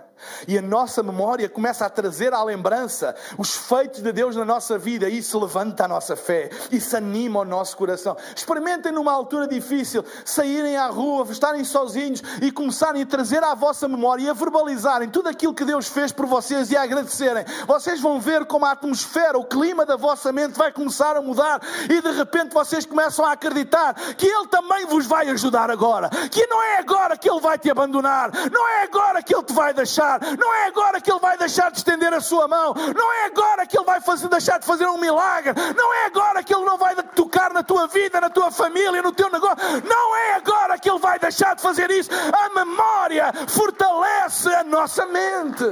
E 0.48 0.58
a 0.58 0.62
nossa 0.62 1.04
memória 1.04 1.50
começa 1.50 1.86
a 1.86 1.90
trazer 1.90 2.34
à 2.34 2.44
lembrança 2.44 3.16
os 3.38 3.56
feitos 3.56 4.02
de 4.02 4.12
Deus 4.12 4.36
na 4.36 4.46
nossa 4.46 4.78
vida. 4.78 5.10
E 5.10 5.18
isso 5.18 5.40
levanta 5.40 5.86
a 5.86 5.88
nossa 5.88 6.16
fé. 6.16 6.50
Isso 6.72 6.96
anima 6.96 7.40
o 7.40 7.46
nosso 7.46 7.76
coração. 7.78 8.16
Experimentem 8.36 8.92
numa 8.92 9.12
altura 9.12 9.48
difícil 9.48 10.04
saírem 10.24 10.78
à 10.78 10.88
rua, 10.88 11.26
estarem 11.30 11.64
sozinhos 11.64 12.22
e 12.42 12.52
começarem 12.52 13.02
a 13.02 13.06
trazer 13.06 13.44
à 13.44 13.54
vossa 13.54 13.88
memória 13.88 14.24
e 14.24 14.30
a 14.30 14.34
verbalizarem 14.34 15.10
tudo 15.10 15.30
aquilo 15.30 15.54
que 15.54 15.66
Deus 15.66 15.88
fez 15.88 16.12
por 16.12 16.26
vocês 16.26 16.72
e 16.72 16.78
a 16.78 16.84
agradecerem. 16.84 17.46
Vocês 17.68 18.00
vão 18.00 18.20
ver 18.20 18.46
como 18.46 18.66
a 18.66 18.72
atmosfera, 18.72 19.38
o 19.38 19.46
clima 19.46 19.86
da 19.86 19.96
vossa 19.96 20.32
mente 20.32 20.58
vai 20.58 20.72
começar 20.72 21.16
a 21.16 21.22
mudar 21.22 21.62
e 21.90 22.02
de 22.02 22.12
repente 22.12 22.54
vocês 22.54 22.86
começam 22.86 23.26
a 23.26 23.32
acreditar 23.32 23.94
que 24.16 24.26
Ele 24.26 24.48
também 24.48 24.86
vos 24.86 25.06
vai 25.06 25.30
ajudar 25.30 25.70
agora. 25.70 26.10
Que 26.30 26.46
não 26.48 26.62
é 26.62 26.78
agora 26.78 27.18
que 27.18 27.30
Ele 27.30 27.40
vai 27.40 27.58
te 27.58 27.70
abandonar. 27.70 28.32
Não 28.52 28.68
é 28.68 28.84
agora 28.84 29.22
que 29.22 29.34
Ele 29.34 29.44
te 29.44 29.54
vai 29.54 29.74
deixar 29.74 30.05
deixar, 30.06 30.38
não 30.38 30.54
é 30.54 30.68
agora 30.68 31.02
que 31.02 31.12
Ele 31.12 31.20
vai 31.20 31.38
deixar 31.38 31.72
de 31.72 31.78
estender 31.78 32.14
a 32.14 32.22
sua 32.22 32.48
mão, 32.48 32.74
não 32.74 33.14
é 33.14 33.26
agora 33.26 33.66
que 33.66 33.78
Ele 33.78 33.86
vai 33.86 34.00
fazer, 34.02 34.28
deixar 34.28 34.60
de 34.60 34.66
fazer 34.66 34.86
um 34.88 34.98
milagre, 34.98 35.54
não 35.76 35.94
é 35.94 36.06
agora 36.06 36.44
que 36.44 36.54
Ele 36.54 36.66
não 36.66 36.78
vai 36.78 36.96
tocar 36.96 37.52
na 37.54 37.64
tua 37.64 37.88
vida, 37.88 38.22
na 38.22 38.30
tua 38.30 38.52
família, 38.52 39.02
no 39.02 39.12
teu 39.12 39.30
negócio, 39.30 39.58
não 39.88 40.16
é 40.16 40.36
agora 40.36 40.78
que 40.78 40.90
Ele 40.90 41.00
vai 41.00 41.20
deixar 41.20 41.56
de 41.56 41.62
fazer 41.62 41.90
isso. 41.92 42.10
A 42.12 42.50
memória 42.54 43.34
fortalece 43.48 44.50
a 44.54 44.64
nossa 44.64 45.06
mente. 45.06 45.64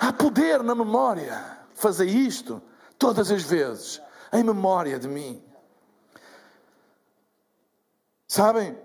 Há 0.00 0.12
poder 0.12 0.62
na 0.62 0.74
memória. 0.74 1.52
Fazer 1.74 2.06
isto 2.06 2.62
todas 2.98 3.30
as 3.30 3.42
vezes, 3.42 4.00
em 4.32 4.42
memória 4.42 4.98
de 4.98 5.08
mim. 5.08 5.42
Sabem? 8.26 8.78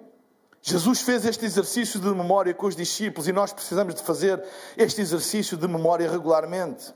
Jesus 0.62 1.02
fez 1.02 1.26
este 1.26 1.46
exercício 1.46 2.00
de 2.00 2.08
memória 2.10 2.54
com 2.54 2.68
os 2.68 2.76
discípulos 2.76 3.28
e 3.28 3.32
nós 3.32 3.54
precisamos 3.54 3.96
de 3.96 4.04
fazer 4.04 4.44
este 4.76 5.02
exercício 5.02 5.56
de 5.56 5.68
memória 5.68 6.10
regularmente. 6.10 6.94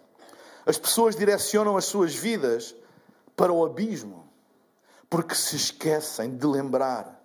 As 0.66 0.78
pessoas 0.78 1.16
direcionam 1.16 1.78
as 1.78 1.86
suas 1.86 2.14
vidas 2.14 2.76
para 3.36 3.52
o 3.52 3.66
abismo 3.66 4.30
porque 5.10 5.36
se 5.36 5.56
esquecem 5.56 6.36
de 6.36 6.46
lembrar. 6.46 7.22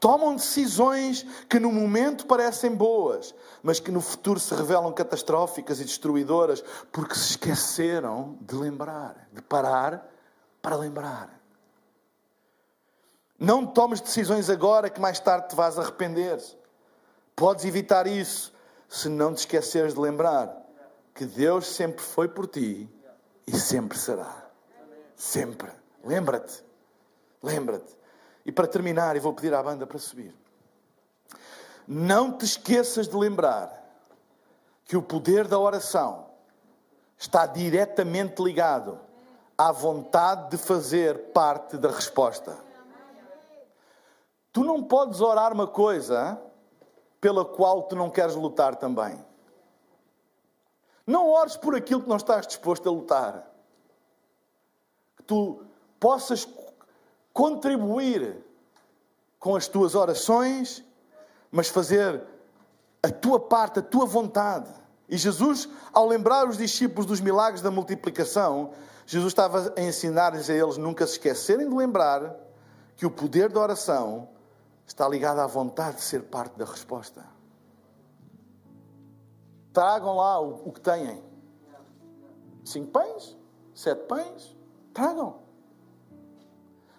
Tomam 0.00 0.34
decisões 0.34 1.24
que 1.48 1.60
no 1.60 1.70
momento 1.70 2.26
parecem 2.26 2.74
boas, 2.74 3.34
mas 3.62 3.78
que 3.78 3.92
no 3.92 4.00
futuro 4.00 4.40
se 4.40 4.52
revelam 4.54 4.92
catastróficas 4.92 5.80
e 5.80 5.84
destruidoras 5.84 6.62
porque 6.92 7.14
se 7.14 7.30
esqueceram 7.30 8.36
de 8.40 8.54
lembrar, 8.56 9.28
de 9.32 9.40
parar 9.40 10.08
para 10.60 10.76
lembrar. 10.76 11.37
Não 13.38 13.64
tomes 13.64 14.00
decisões 14.00 14.50
agora 14.50 14.90
que 14.90 15.00
mais 15.00 15.20
tarde 15.20 15.48
te 15.48 15.54
vais 15.54 15.78
arrepender. 15.78 16.42
Podes 17.36 17.64
evitar 17.64 18.06
isso 18.06 18.52
se 18.88 19.08
não 19.08 19.32
te 19.32 19.38
esqueceres 19.38 19.94
de 19.94 20.00
lembrar 20.00 20.56
que 21.14 21.24
Deus 21.24 21.66
sempre 21.66 22.02
foi 22.02 22.26
por 22.26 22.46
ti 22.48 22.88
e 23.46 23.56
sempre 23.56 23.96
será. 23.96 24.48
Sempre. 25.14 25.70
Lembra-te. 26.04 26.64
Lembra-te. 27.42 27.96
E 28.44 28.50
para 28.50 28.66
terminar, 28.66 29.14
e 29.14 29.20
vou 29.20 29.32
pedir 29.32 29.54
à 29.54 29.62
banda 29.62 29.86
para 29.86 29.98
subir. 29.98 30.34
Não 31.86 32.36
te 32.36 32.44
esqueças 32.44 33.06
de 33.06 33.16
lembrar 33.16 33.72
que 34.84 34.96
o 34.96 35.02
poder 35.02 35.46
da 35.46 35.58
oração 35.58 36.26
está 37.16 37.46
diretamente 37.46 38.42
ligado 38.42 38.98
à 39.56 39.70
vontade 39.70 40.50
de 40.50 40.56
fazer 40.56 41.30
parte 41.32 41.76
da 41.76 41.90
resposta. 41.90 42.67
Tu 44.52 44.64
não 44.64 44.82
podes 44.82 45.20
orar 45.20 45.52
uma 45.52 45.66
coisa 45.66 46.40
pela 47.20 47.44
qual 47.44 47.82
tu 47.82 47.96
não 47.96 48.10
queres 48.10 48.34
lutar 48.34 48.76
também. 48.76 49.24
Não 51.06 51.28
ores 51.30 51.56
por 51.56 51.74
aquilo 51.74 52.02
que 52.02 52.08
não 52.08 52.16
estás 52.16 52.46
disposto 52.46 52.88
a 52.88 52.92
lutar. 52.92 53.50
Que 55.16 55.22
tu 55.22 55.62
possas 55.98 56.46
contribuir 57.32 58.36
com 59.38 59.56
as 59.56 59.68
tuas 59.68 59.94
orações, 59.94 60.84
mas 61.50 61.68
fazer 61.68 62.22
a 63.02 63.10
tua 63.10 63.38
parte, 63.40 63.78
a 63.78 63.82
tua 63.82 64.04
vontade. 64.04 64.70
E 65.08 65.16
Jesus, 65.16 65.68
ao 65.92 66.06
lembrar 66.06 66.48
os 66.48 66.58
discípulos 66.58 67.06
dos 67.06 67.20
milagres 67.20 67.62
da 67.62 67.70
multiplicação, 67.70 68.72
Jesus 69.06 69.32
estava 69.32 69.72
a 69.76 69.80
ensinar-lhes 69.80 70.50
a 70.50 70.54
eles 70.54 70.76
nunca 70.76 71.06
se 71.06 71.12
esquecerem 71.12 71.68
de 71.68 71.74
lembrar 71.74 72.36
que 72.96 73.06
o 73.06 73.10
poder 73.10 73.48
da 73.48 73.60
oração 73.60 74.28
está 74.88 75.06
ligado 75.06 75.38
à 75.40 75.46
vontade 75.46 75.96
de 75.96 76.02
ser 76.02 76.24
parte 76.24 76.58
da 76.58 76.64
resposta. 76.64 77.24
Tragam 79.72 80.16
lá 80.16 80.40
o, 80.40 80.68
o 80.68 80.72
que 80.72 80.80
têm. 80.80 81.22
Cinco 82.64 82.90
pães? 82.90 83.36
Sete 83.74 84.06
pães? 84.06 84.56
Tragam. 84.94 85.40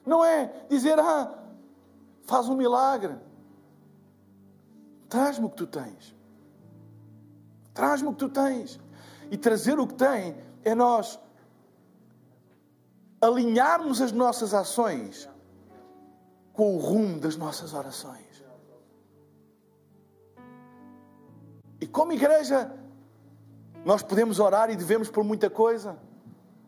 Não 0.05 0.23
é 0.23 0.65
dizer, 0.69 0.97
ah, 0.99 1.35
faz 2.23 2.47
um 2.47 2.55
milagre. 2.55 3.17
Traz-me 5.09 5.47
o 5.47 5.49
que 5.49 5.57
tu 5.57 5.67
tens. 5.67 6.15
Traz-me 7.73 8.07
o 8.07 8.11
que 8.13 8.19
tu 8.19 8.29
tens. 8.29 8.79
E 9.31 9.37
trazer 9.37 9.79
o 9.79 9.87
que 9.87 9.95
tem 9.95 10.37
é 10.63 10.75
nós 10.75 11.19
alinharmos 13.19 13.99
as 13.99 14.11
nossas 14.11 14.53
ações 14.53 15.27
com 16.59 16.75
o 16.75 16.77
rumo 16.77 17.17
das 17.21 17.37
nossas 17.37 17.73
orações. 17.73 18.43
E 21.79 21.87
como 21.87 22.11
igreja, 22.11 22.69
nós 23.85 24.03
podemos 24.03 24.41
orar 24.41 24.69
e 24.69 24.75
devemos 24.75 25.09
por 25.09 25.23
muita 25.23 25.49
coisa, 25.49 25.97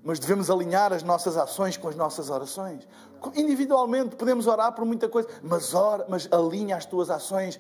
mas 0.02 0.18
devemos 0.18 0.50
alinhar 0.50 0.94
as 0.94 1.04
nossas 1.04 1.36
ações 1.36 1.76
com 1.76 1.90
as 1.90 1.98
nossas 1.98 2.30
orações. 2.30 2.88
Individualmente 3.36 4.16
podemos 4.16 4.48
orar 4.48 4.72
por 4.72 4.86
muita 4.86 5.10
coisa, 5.10 5.28
mas, 5.44 5.74
ora, 5.74 6.06
mas 6.08 6.26
alinha 6.32 6.78
as 6.78 6.86
tuas 6.86 7.10
ações 7.10 7.60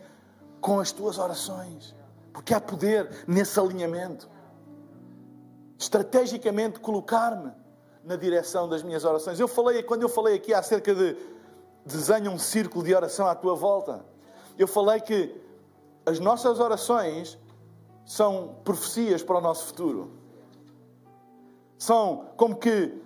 com 0.61 0.79
as 0.79 0.93
tuas 0.93 1.17
orações, 1.17 1.93
porque 2.31 2.53
há 2.53 2.61
poder 2.61 3.25
nesse 3.27 3.59
alinhamento. 3.59 4.29
Estrategicamente 5.77 6.79
colocar-me 6.79 7.51
na 8.05 8.15
direção 8.15 8.69
das 8.69 8.83
minhas 8.83 9.03
orações. 9.03 9.37
Eu 9.37 9.49
falei, 9.49 9.83
quando 9.83 10.03
eu 10.03 10.09
falei 10.09 10.35
aqui 10.35 10.53
acerca 10.53 10.95
de 10.95 11.17
desenha 11.85 12.29
um 12.29 12.37
círculo 12.37 12.83
de 12.83 12.93
oração 12.93 13.27
à 13.27 13.35
tua 13.35 13.55
volta, 13.55 14.05
eu 14.57 14.67
falei 14.67 14.99
que 14.99 15.35
as 16.05 16.19
nossas 16.19 16.59
orações 16.59 17.37
são 18.05 18.55
profecias 18.63 19.23
para 19.23 19.37
o 19.37 19.41
nosso 19.41 19.67
futuro. 19.67 20.11
São 21.77 22.27
como 22.37 22.55
que 22.55 23.01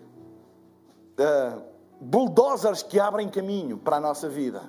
uh, 1.19 1.61
bulldozers 1.99 2.83
que 2.83 2.99
abrem 2.99 3.29
caminho 3.29 3.77
para 3.77 3.97
a 3.97 3.99
nossa 3.99 4.27
vida. 4.27 4.63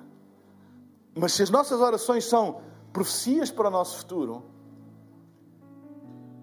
Mas 1.15 1.33
se 1.33 1.43
as 1.43 1.51
nossas 1.51 1.81
orações 1.81 2.25
são 2.25 2.61
profecias 2.93 3.51
para 3.51 3.69
o 3.69 3.71
nosso 3.71 3.99
futuro, 3.99 4.45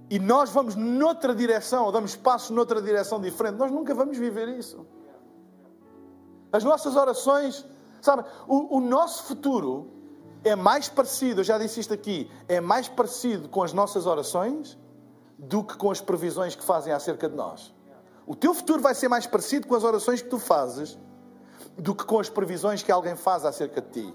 e 0.09 0.19
nós 0.19 0.49
vamos 0.51 0.75
noutra 0.75 1.33
direção, 1.33 1.85
ou 1.85 1.91
damos 1.91 2.15
passos 2.15 2.49
noutra 2.51 2.81
direção 2.81 3.19
diferente, 3.19 3.55
nós 3.55 3.71
nunca 3.71 3.95
vamos 3.95 4.17
viver 4.17 4.47
isso. 4.49 4.85
As 6.53 6.63
nossas 6.63 6.95
orações, 6.95 7.65
sabe, 7.99 8.23
o, 8.47 8.77
o 8.77 8.79
nosso 8.79 9.23
futuro 9.23 9.91
é 10.43 10.55
mais 10.55 10.87
parecido, 10.87 11.41
eu 11.41 11.43
já 11.43 11.57
disse 11.57 11.79
isto 11.79 11.93
aqui, 11.93 12.29
é 12.47 12.61
mais 12.61 12.87
parecido 12.87 13.49
com 13.49 13.63
as 13.63 13.73
nossas 13.73 14.05
orações 14.05 14.77
do 15.35 15.63
que 15.63 15.75
com 15.75 15.89
as 15.89 15.99
previsões 15.99 16.55
que 16.55 16.63
fazem 16.63 16.93
acerca 16.93 17.27
de 17.27 17.35
nós. 17.35 17.73
O 18.27 18.35
teu 18.35 18.53
futuro 18.53 18.81
vai 18.83 18.93
ser 18.93 19.07
mais 19.07 19.25
parecido 19.25 19.67
com 19.67 19.73
as 19.73 19.83
orações 19.83 20.21
que 20.21 20.29
tu 20.29 20.37
fazes 20.37 20.97
do 21.75 21.95
que 21.95 22.05
com 22.05 22.19
as 22.19 22.29
previsões 22.29 22.83
que 22.83 22.91
alguém 22.91 23.15
faz 23.15 23.45
acerca 23.45 23.81
de 23.81 23.89
ti. 23.89 24.13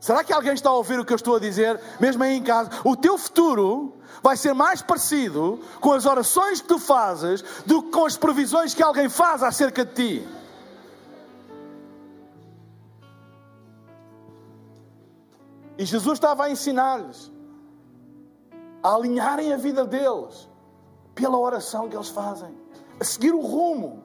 Será 0.00 0.24
que 0.24 0.32
alguém 0.32 0.54
está 0.54 0.70
a 0.70 0.74
ouvir 0.74 0.98
o 0.98 1.04
que 1.04 1.12
eu 1.12 1.16
estou 1.16 1.36
a 1.36 1.38
dizer, 1.38 1.78
mesmo 2.00 2.22
aí 2.22 2.34
em 2.34 2.42
casa? 2.42 2.70
O 2.82 2.96
teu 2.96 3.18
futuro 3.18 3.92
vai 4.22 4.34
ser 4.34 4.54
mais 4.54 4.80
parecido 4.80 5.60
com 5.78 5.92
as 5.92 6.06
orações 6.06 6.62
que 6.62 6.68
tu 6.68 6.78
fazes 6.78 7.44
do 7.66 7.82
que 7.82 7.90
com 7.90 8.06
as 8.06 8.16
previsões 8.16 8.72
que 8.72 8.82
alguém 8.82 9.10
faz 9.10 9.42
acerca 9.42 9.84
de 9.84 9.92
ti. 9.94 10.28
E 15.76 15.84
Jesus 15.84 16.14
estava 16.14 16.44
a 16.44 16.50
ensinar-lhes 16.50 17.30
a 18.82 18.94
alinharem 18.94 19.52
a 19.52 19.58
vida 19.58 19.84
deles 19.84 20.48
pela 21.14 21.38
oração 21.38 21.90
que 21.90 21.96
eles 21.96 22.08
fazem, 22.08 22.56
a 22.98 23.04
seguir 23.04 23.34
o 23.34 23.40
rumo 23.40 24.02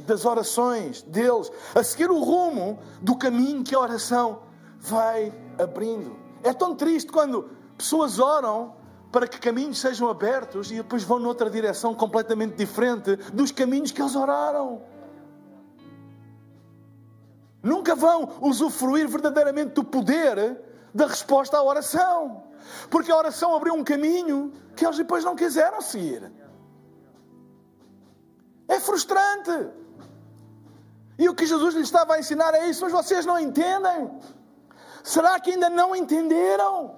das 0.00 0.26
orações 0.26 1.00
deles, 1.00 1.50
a 1.74 1.82
seguir 1.82 2.10
o 2.10 2.22
rumo 2.22 2.78
do 3.00 3.16
caminho 3.16 3.64
que 3.64 3.74
a 3.74 3.80
oração 3.80 4.51
vai 4.82 5.32
abrindo. 5.58 6.16
É 6.42 6.52
tão 6.52 6.74
triste 6.74 7.10
quando 7.10 7.48
pessoas 7.78 8.18
oram 8.18 8.74
para 9.12 9.28
que 9.28 9.38
caminhos 9.38 9.78
sejam 9.78 10.08
abertos 10.08 10.72
e 10.72 10.76
depois 10.76 11.04
vão 11.04 11.18
noutra 11.18 11.48
direção 11.48 11.94
completamente 11.94 12.56
diferente 12.56 13.14
dos 13.32 13.52
caminhos 13.52 13.92
que 13.92 14.02
eles 14.02 14.16
oraram. 14.16 14.82
Nunca 17.62 17.94
vão 17.94 18.38
usufruir 18.40 19.06
verdadeiramente 19.06 19.74
do 19.74 19.84
poder 19.84 20.60
da 20.92 21.06
resposta 21.06 21.56
à 21.58 21.62
oração. 21.62 22.42
Porque 22.90 23.12
a 23.12 23.16
oração 23.16 23.54
abriu 23.54 23.74
um 23.74 23.84
caminho 23.84 24.52
que 24.74 24.84
eles 24.84 24.96
depois 24.96 25.22
não 25.22 25.36
quiseram 25.36 25.80
seguir. 25.80 26.32
É 28.66 28.80
frustrante. 28.80 29.68
E 31.18 31.28
o 31.28 31.34
que 31.34 31.46
Jesus 31.46 31.74
lhes 31.74 31.84
estava 31.84 32.14
a 32.14 32.18
ensinar 32.18 32.52
é 32.54 32.68
isso, 32.68 32.82
mas 32.82 32.92
vocês 32.92 33.24
não 33.24 33.38
entendem. 33.38 34.10
Será 35.02 35.38
que 35.40 35.50
ainda 35.50 35.68
não 35.68 35.94
entenderam? 35.94 36.96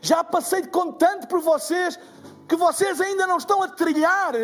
Já 0.00 0.22
passei 0.22 0.66
com 0.66 0.92
tanto 0.92 1.26
por 1.26 1.40
vocês 1.40 1.98
que 2.48 2.56
vocês 2.56 3.00
ainda 3.00 3.26
não 3.26 3.38
estão 3.38 3.62
a 3.62 3.68
trilhar 3.68 4.34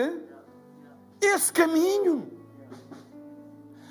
esse 1.21 1.53
caminho. 1.53 2.33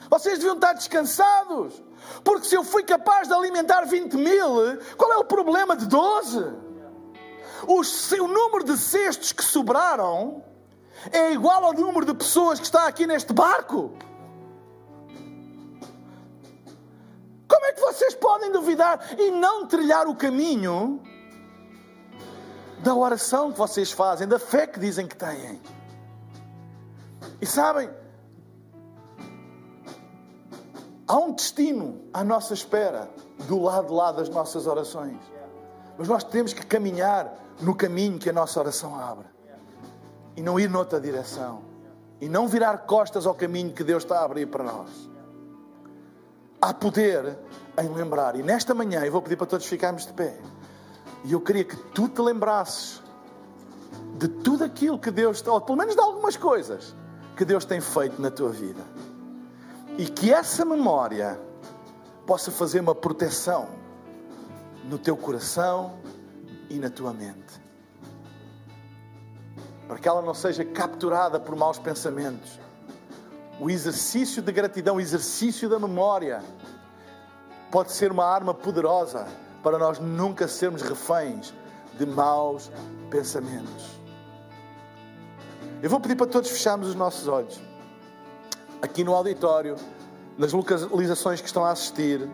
Vocês 0.10 0.38
deviam 0.38 0.56
estar 0.56 0.74
descansados. 0.74 1.82
Porque 2.24 2.48
se 2.48 2.56
eu 2.56 2.64
fui 2.64 2.84
capaz 2.84 3.28
de 3.28 3.34
alimentar 3.34 3.86
20 3.86 4.16
mil, 4.16 4.78
qual 4.98 5.12
é 5.14 5.18
o 5.18 5.26
problema 5.26 5.76
de 5.76 5.86
12? 5.86 6.66
O, 7.68 8.28
número 8.28 8.64
de 8.64 8.78
cestos 8.78 9.32
que 9.32 9.44
sobraram 9.44 10.44
é 11.12 11.32
igual 11.32 11.64
ao 11.64 11.74
número 11.74 12.06
de 12.06 12.14
pessoas 12.14 12.60
que 12.60 12.66
está 12.66 12.88
aqui 12.88 13.08
neste 13.08 13.34
barco. 13.34 13.92
Vocês 17.86 18.16
podem 18.16 18.52
duvidar 18.52 19.14
e 19.18 19.30
não 19.30 19.68
trilhar 19.68 20.08
o 20.08 20.16
caminho 20.16 21.02
da 22.80 22.96
oração 22.96 23.52
que 23.52 23.58
vocês 23.58 23.92
fazem, 23.92 24.28
da 24.28 24.40
fé 24.40 24.66
que 24.66 24.80
dizem 24.80 25.08
que 25.08 25.16
têm? 25.16 25.62
E 27.40 27.46
sabem, 27.46 27.90
há 31.08 31.18
um 31.18 31.34
destino 31.34 32.02
à 32.12 32.24
nossa 32.24 32.54
espera 32.54 33.10
do 33.48 33.62
lado 33.62 33.88
de 33.88 33.94
lá 33.94 34.12
das 34.12 34.30
nossas 34.30 34.66
orações. 34.66 35.20
Mas 35.98 36.08
nós 36.08 36.24
temos 36.24 36.54
que 36.54 36.66
caminhar 36.66 37.34
no 37.62 37.76
caminho 37.76 38.18
que 38.18 38.30
a 38.30 38.34
nossa 38.34 38.60
oração 38.60 39.00
abre 39.00 39.28
e 40.36 40.42
não 40.42 40.60
ir 40.60 40.70
noutra 40.70 41.00
direção 41.00 41.62
e 42.20 42.28
não 42.28 42.48
virar 42.48 42.80
costas 42.80 43.28
ao 43.28 43.36
caminho 43.36 43.74
que 43.74 43.84
Deus 43.84 44.04
está 44.04 44.20
a 44.20 44.26
abrir 44.26 44.48
para 44.48 44.64
nós 44.64 45.15
há 46.70 46.74
poder 46.74 47.38
em 47.78 47.90
lembrar. 47.90 48.36
E 48.36 48.44
nesta 48.44 48.74
manhã 48.74 49.04
eu 49.06 49.12
vou 49.12 49.22
pedir 49.22 49.36
para 49.36 49.48
todos 49.48 49.66
ficarmos 49.66 50.06
de 50.06 50.14
pé. 50.14 50.38
E 51.24 51.34
eu 51.34 51.42
queria 51.42 51.64
que 51.64 51.76
tu 51.76 52.08
te 52.08 52.22
lembrasses 52.22 53.02
de 54.18 54.28
tudo 54.28 54.64
aquilo 54.64 54.98
que 54.98 55.12
Deus, 55.12 55.46
ou 55.46 55.62
pelo 55.62 55.78
menos 55.78 55.96
de 55.96 56.02
algumas 56.02 56.36
coisas 56.36 56.96
que 57.36 57.46
Deus 57.46 57.66
tem 57.66 57.82
feito 57.82 58.22
na 58.22 58.32
tua 58.32 58.50
vida. 58.50 58.82
E 59.98 60.08
que 60.08 60.34
essa 60.34 60.66
memória 60.66 61.40
possa 62.26 62.52
fazer 62.52 62.80
uma 62.80 62.96
proteção 62.96 63.68
no 64.86 64.98
teu 64.98 65.16
coração 65.16 66.00
e 66.70 66.76
na 66.80 66.90
tua 66.90 67.14
mente. 67.14 67.62
Para 69.88 70.00
que 70.00 70.08
ela 70.08 70.22
não 70.22 70.34
seja 70.34 70.66
capturada 70.66 71.40
por 71.40 71.56
maus 71.56 71.78
pensamentos 71.78 72.60
o 73.60 73.70
exercício 73.70 74.42
de 74.42 74.52
gratidão, 74.52 74.98
o 74.98 75.02
exercício 75.02 75.70
da 75.70 75.80
memória, 75.80 76.44
pode 77.72 77.92
ser 77.92 78.12
uma 78.12 78.26
arma 78.26 78.54
poderosa 78.54 79.28
para 79.64 79.78
nós 79.78 80.00
nunca 80.00 80.48
sermos 80.48 80.82
reféns 80.82 81.54
de 81.98 82.06
maus 82.06 82.72
pensamentos. 83.10 83.96
Eu 85.82 85.90
vou 85.90 86.00
pedir 86.00 86.16
para 86.16 86.28
todos 86.28 86.50
fecharmos 86.50 86.90
os 86.90 86.96
nossos 86.96 87.28
olhos. 87.28 87.60
Aqui 88.82 89.04
no 89.04 89.14
auditório, 89.14 89.76
nas 90.38 90.52
localizações 90.52 91.42
que 91.42 91.48
estão 91.48 91.66
a 91.66 91.72
assistir, 91.72 92.30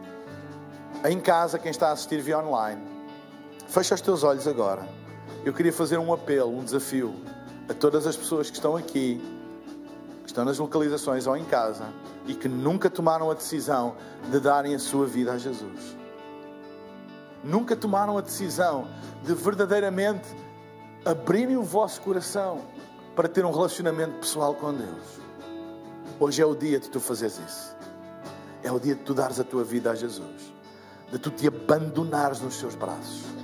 em 1.06 1.20
casa, 1.20 1.58
quem 1.58 1.72
está 1.72 1.90
a 1.90 1.92
assistir 1.92 2.22
via 2.22 2.40
online. 2.40 2.82
Fecha 3.68 3.96
os 3.96 4.02
teus 4.02 4.24
olhos 4.24 4.48
agora. 4.48 4.88
Eu 5.46 5.54
queria 5.54 5.74
fazer 5.74 5.98
um 5.98 6.14
apelo, 6.14 6.56
um 6.56 6.64
desafio 6.64 7.16
a 7.70 7.74
todas 7.74 8.06
as 8.06 8.16
pessoas 8.16 8.50
que 8.50 8.56
estão 8.58 8.76
aqui, 8.76 9.22
estão 10.32 10.46
nas 10.46 10.58
localizações 10.58 11.28
ou 11.28 11.36
em 11.36 11.44
casa 11.44 11.86
e 12.26 12.34
que 12.34 12.48
nunca 12.48 12.90
tomaram 12.90 13.30
a 13.30 13.34
decisão 13.34 13.96
de 14.30 14.40
darem 14.40 14.74
a 14.74 14.80
sua 14.80 15.06
vida 15.06 15.34
a 15.34 15.38
Jesus. 15.38 15.98
Nunca 17.44 17.76
tomaram 17.76 18.18
a 18.18 18.22
decisão 18.22 18.88
de 19.24 19.34
verdadeiramente 19.34 20.30
abrirem 21.06 21.58
o 21.58 21.64
vosso 21.64 22.02
coração 22.02 22.62
para 23.16 23.28
ter 23.28 23.44
um 23.46 23.52
relacionamento 23.52 24.20
pessoal 24.20 24.56
com 24.56 24.74
Deus. 24.74 25.20
Hoje 26.20 26.42
é 26.42 26.46
o 26.46 26.56
dia 26.56 26.80
de 26.80 26.90
tu 26.90 27.00
fazeres 27.00 27.40
isso. 27.46 27.76
É 28.64 28.72
o 28.72 28.80
dia 28.80 28.96
de 28.96 29.02
tu 29.02 29.14
dares 29.14 29.40
a 29.40 29.44
tua 29.44 29.64
vida 29.64 29.92
a 29.92 29.96
Jesus. 29.96 30.54
De 31.12 31.18
tu 31.20 31.30
te 31.30 31.48
abandonares 31.48 32.40
nos 32.42 32.56
seus 32.56 32.76
braços. 32.76 33.41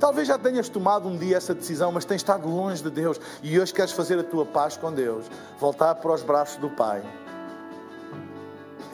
Talvez 0.00 0.26
já 0.26 0.38
tenhas 0.38 0.70
tomado 0.70 1.06
um 1.06 1.16
dia 1.18 1.36
essa 1.36 1.54
decisão, 1.54 1.92
mas 1.92 2.06
tens 2.06 2.16
estado 2.16 2.48
longe 2.48 2.82
de 2.82 2.88
Deus 2.88 3.20
e 3.42 3.60
hoje 3.60 3.74
queres 3.74 3.92
fazer 3.92 4.18
a 4.18 4.24
tua 4.24 4.46
paz 4.46 4.74
com 4.74 4.90
Deus, 4.90 5.26
voltar 5.58 5.94
para 5.96 6.14
os 6.14 6.22
braços 6.22 6.56
do 6.56 6.70
Pai. 6.70 7.02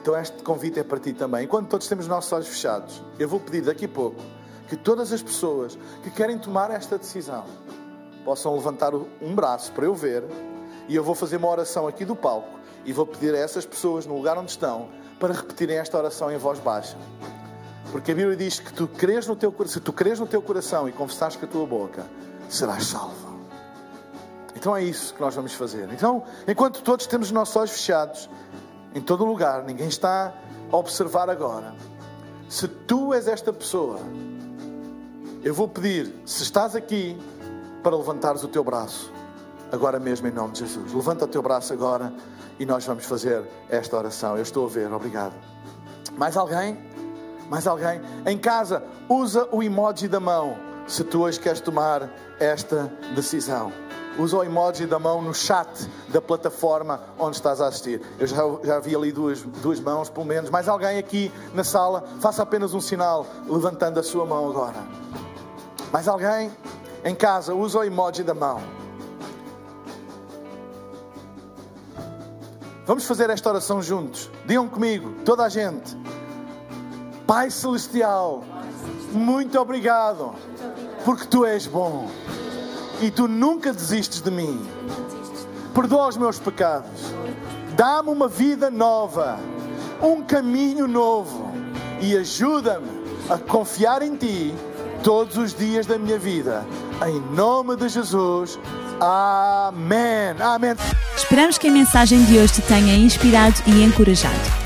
Então 0.01 0.19
este 0.19 0.43
convite 0.43 0.81
é 0.81 0.83
para 0.83 0.99
ti 0.99 1.13
também. 1.13 1.45
Enquanto 1.45 1.69
todos 1.69 1.87
temos 1.87 2.07
os 2.07 2.09
nossos 2.09 2.33
olhos 2.33 2.49
fechados, 2.49 3.01
eu 3.21 3.29
vou 3.29 3.39
pedir 3.39 3.61
daqui 3.61 3.85
a 3.85 3.89
pouco 3.89 4.21
que 4.69 4.77
todas 4.77 5.13
as 5.13 5.23
pessoas 5.23 5.79
que 6.03 6.11
querem 6.11 6.39
tomar 6.39 6.73
esta 6.73 6.99
decisão 6.99 7.45
possam 8.25 8.53
levantar 8.57 8.93
um 8.93 9.33
braço 9.33 9.71
para 9.71 9.85
eu 9.85 9.95
ver 9.95 10.25
e 10.89 10.97
eu 10.97 11.05
vou 11.05 11.15
fazer 11.15 11.37
uma 11.37 11.49
oração 11.49 11.87
aqui 11.87 12.05
do 12.05 12.17
palco 12.17 12.59
e 12.85 12.93
vou 12.93 13.07
pedir 13.07 13.33
a 13.33 13.39
essas 13.39 13.65
pessoas 13.65 14.07
no 14.07 14.17
lugar 14.17 14.37
onde 14.37 14.51
estão 14.51 14.89
para 15.21 15.33
repetirem 15.33 15.77
esta 15.77 15.97
oração 15.97 16.33
em 16.33 16.37
voz 16.37 16.59
baixa. 16.59 16.97
Porque 17.93 18.13
a 18.13 18.15
Bíblia 18.15 18.37
diz 18.37 18.61
que 18.61 18.73
tu 18.73 18.87
crês 18.89 19.27
no 19.27 19.37
teu, 19.37 19.55
se 19.67 19.81
tu 19.81 19.93
crês 19.93 20.19
no 20.19 20.27
teu 20.27 20.43
coração 20.43 20.89
e 20.89 20.93
confessares 20.93 21.37
com 21.37 21.47
a 21.47 21.49
tua 21.49 21.67
boca, 21.67 22.07
serás 22.49 22.87
salvo. 22.87 23.37
Então 24.55 24.77
é 24.77 24.83
isso 24.83 25.15
que 25.15 25.21
nós 25.21 25.35
vamos 25.35 25.55
fazer. 25.55 25.89
Então, 25.93 26.25
enquanto 26.49 26.83
todos 26.83 27.07
temos 27.07 27.29
os 27.29 27.33
nossos 27.33 27.55
olhos 27.57 27.73
fechados, 27.73 28.29
em 28.95 29.01
todo 29.01 29.25
lugar, 29.25 29.63
ninguém 29.63 29.89
está 29.89 30.35
a 30.73 30.77
observar 30.77 31.31
agora. 31.31 31.75
Se 32.49 32.67
tu 32.67 33.13
és 33.13 33.29
esta 33.29 33.53
pessoa, 33.53 34.01
eu 35.45 35.55
vou 35.55 35.69
pedir, 35.69 36.13
se 36.25 36.43
estás 36.43 36.75
aqui, 36.75 37.17
para 37.83 37.97
levantares 37.97 38.43
o 38.43 38.49
teu 38.49 38.65
braço, 38.65 39.13
agora 39.71 40.01
mesmo 40.01 40.27
em 40.27 40.33
nome 40.33 40.55
de 40.55 40.61
Jesus. 40.61 40.93
Levanta 40.93 41.25
o 41.25 41.29
teu 41.29 41.43
braço 41.43 41.73
agora 41.73 42.13
e 42.59 42.67
nós 42.67 42.85
vamos 42.85 43.05
fazer 43.05 43.45
esta 43.69 43.97
oração. 43.97 44.37
Eu 44.37 44.43
estou 44.43 44.67
a 44.67 44.69
ver, 44.69 44.93
obrigado. 44.93 45.35
Mais 46.17 46.37
alguém? 46.37 46.77
Mais 47.49 47.67
alguém? 47.67 48.01
Em 48.27 48.37
casa, 48.37 48.83
usa 49.09 49.49
o 49.53 49.63
emoji 49.63 50.09
da 50.09 50.21
mão 50.21 50.57
se 50.87 51.05
tu 51.05 51.23
hoje 51.23 51.39
queres 51.39 51.61
tomar 51.61 52.09
esta 52.39 52.93
decisão. 53.15 53.73
Usa 54.19 54.39
o 54.39 54.45
emoji 54.45 54.87
da 54.87 54.99
mão 54.99 55.21
no 55.21 55.35
chat 55.35 55.69
da 56.09 56.23
plataforma 56.23 57.01
onde 57.19 57.37
estás 57.37 57.61
a 57.61 57.67
assistir. 57.67 58.01
Eu 58.19 58.27
já, 58.27 58.43
já 58.65 58.79
vi 58.81 58.97
ali 58.97 59.13
duas, 59.13 59.43
duas 59.43 59.79
mãos, 59.79 60.09
pelo 60.09 60.25
menos. 60.25 60.49
Mais 60.49 60.69
alguém 60.69 60.99
aqui 60.99 61.31
na 61.53 61.63
sala? 61.63 62.03
Faça 62.21 62.43
apenas 62.43 62.73
um 62.73 62.81
sinal 62.81 63.27
levantando 63.47 64.01
a 64.01 64.03
sua 64.03 64.25
mão 64.25 64.49
agora. 64.49 64.77
Mais 65.93 66.09
alguém? 66.09 66.51
Em 67.05 67.15
casa, 67.15 67.55
usa 67.55 67.79
o 67.79 67.85
emoji 67.85 68.23
da 68.23 68.35
mão. 68.35 68.61
Vamos 72.87 73.05
fazer 73.05 73.29
esta 73.31 73.51
oração 73.51 73.83
juntos. 73.83 74.31
Digam 74.47 74.69
comigo, 74.69 75.13
toda 75.25 75.45
a 75.45 75.49
gente. 75.49 75.97
Pai 77.27 77.51
Celestial, 77.51 78.45
muito 79.13 79.59
obrigado, 79.59 80.33
porque 81.05 81.27
tu 81.27 81.45
és 81.45 81.67
bom 81.67 82.09
e 83.01 83.11
tu 83.11 83.27
nunca 83.27 83.73
desistes 83.73 84.21
de 84.21 84.31
mim. 84.31 84.65
Perdoa 85.75 86.09
os 86.09 86.17
meus 86.17 86.39
pecados, 86.39 87.13
dá-me 87.77 88.11
uma 88.11 88.29
vida 88.29 88.71
nova, 88.71 89.39
um 90.01 90.23
caminho 90.23 90.87
novo 90.87 91.51
e 92.01 92.17
ajuda-me 92.17 92.89
a 93.29 93.37
confiar 93.37 94.03
em 94.03 94.15
ti 94.15 94.55
todos 95.03 95.37
os 95.37 95.53
dias 95.53 95.85
da 95.85 95.99
minha 95.99 96.19
vida. 96.19 96.65
Em 97.07 97.21
nome 97.35 97.75
de 97.77 97.89
Jesus. 97.89 98.59
Amém. 99.01 100.35
Amém. 100.41 100.77
Esperamos 101.17 101.59
que 101.59 101.67
a 101.67 101.73
mensagem 101.73 102.25
de 102.25 102.39
hoje 102.39 102.55
te 102.55 102.63
tenha 102.63 102.95
inspirado 102.95 103.57
e 103.67 103.83
encorajado. 103.83 104.66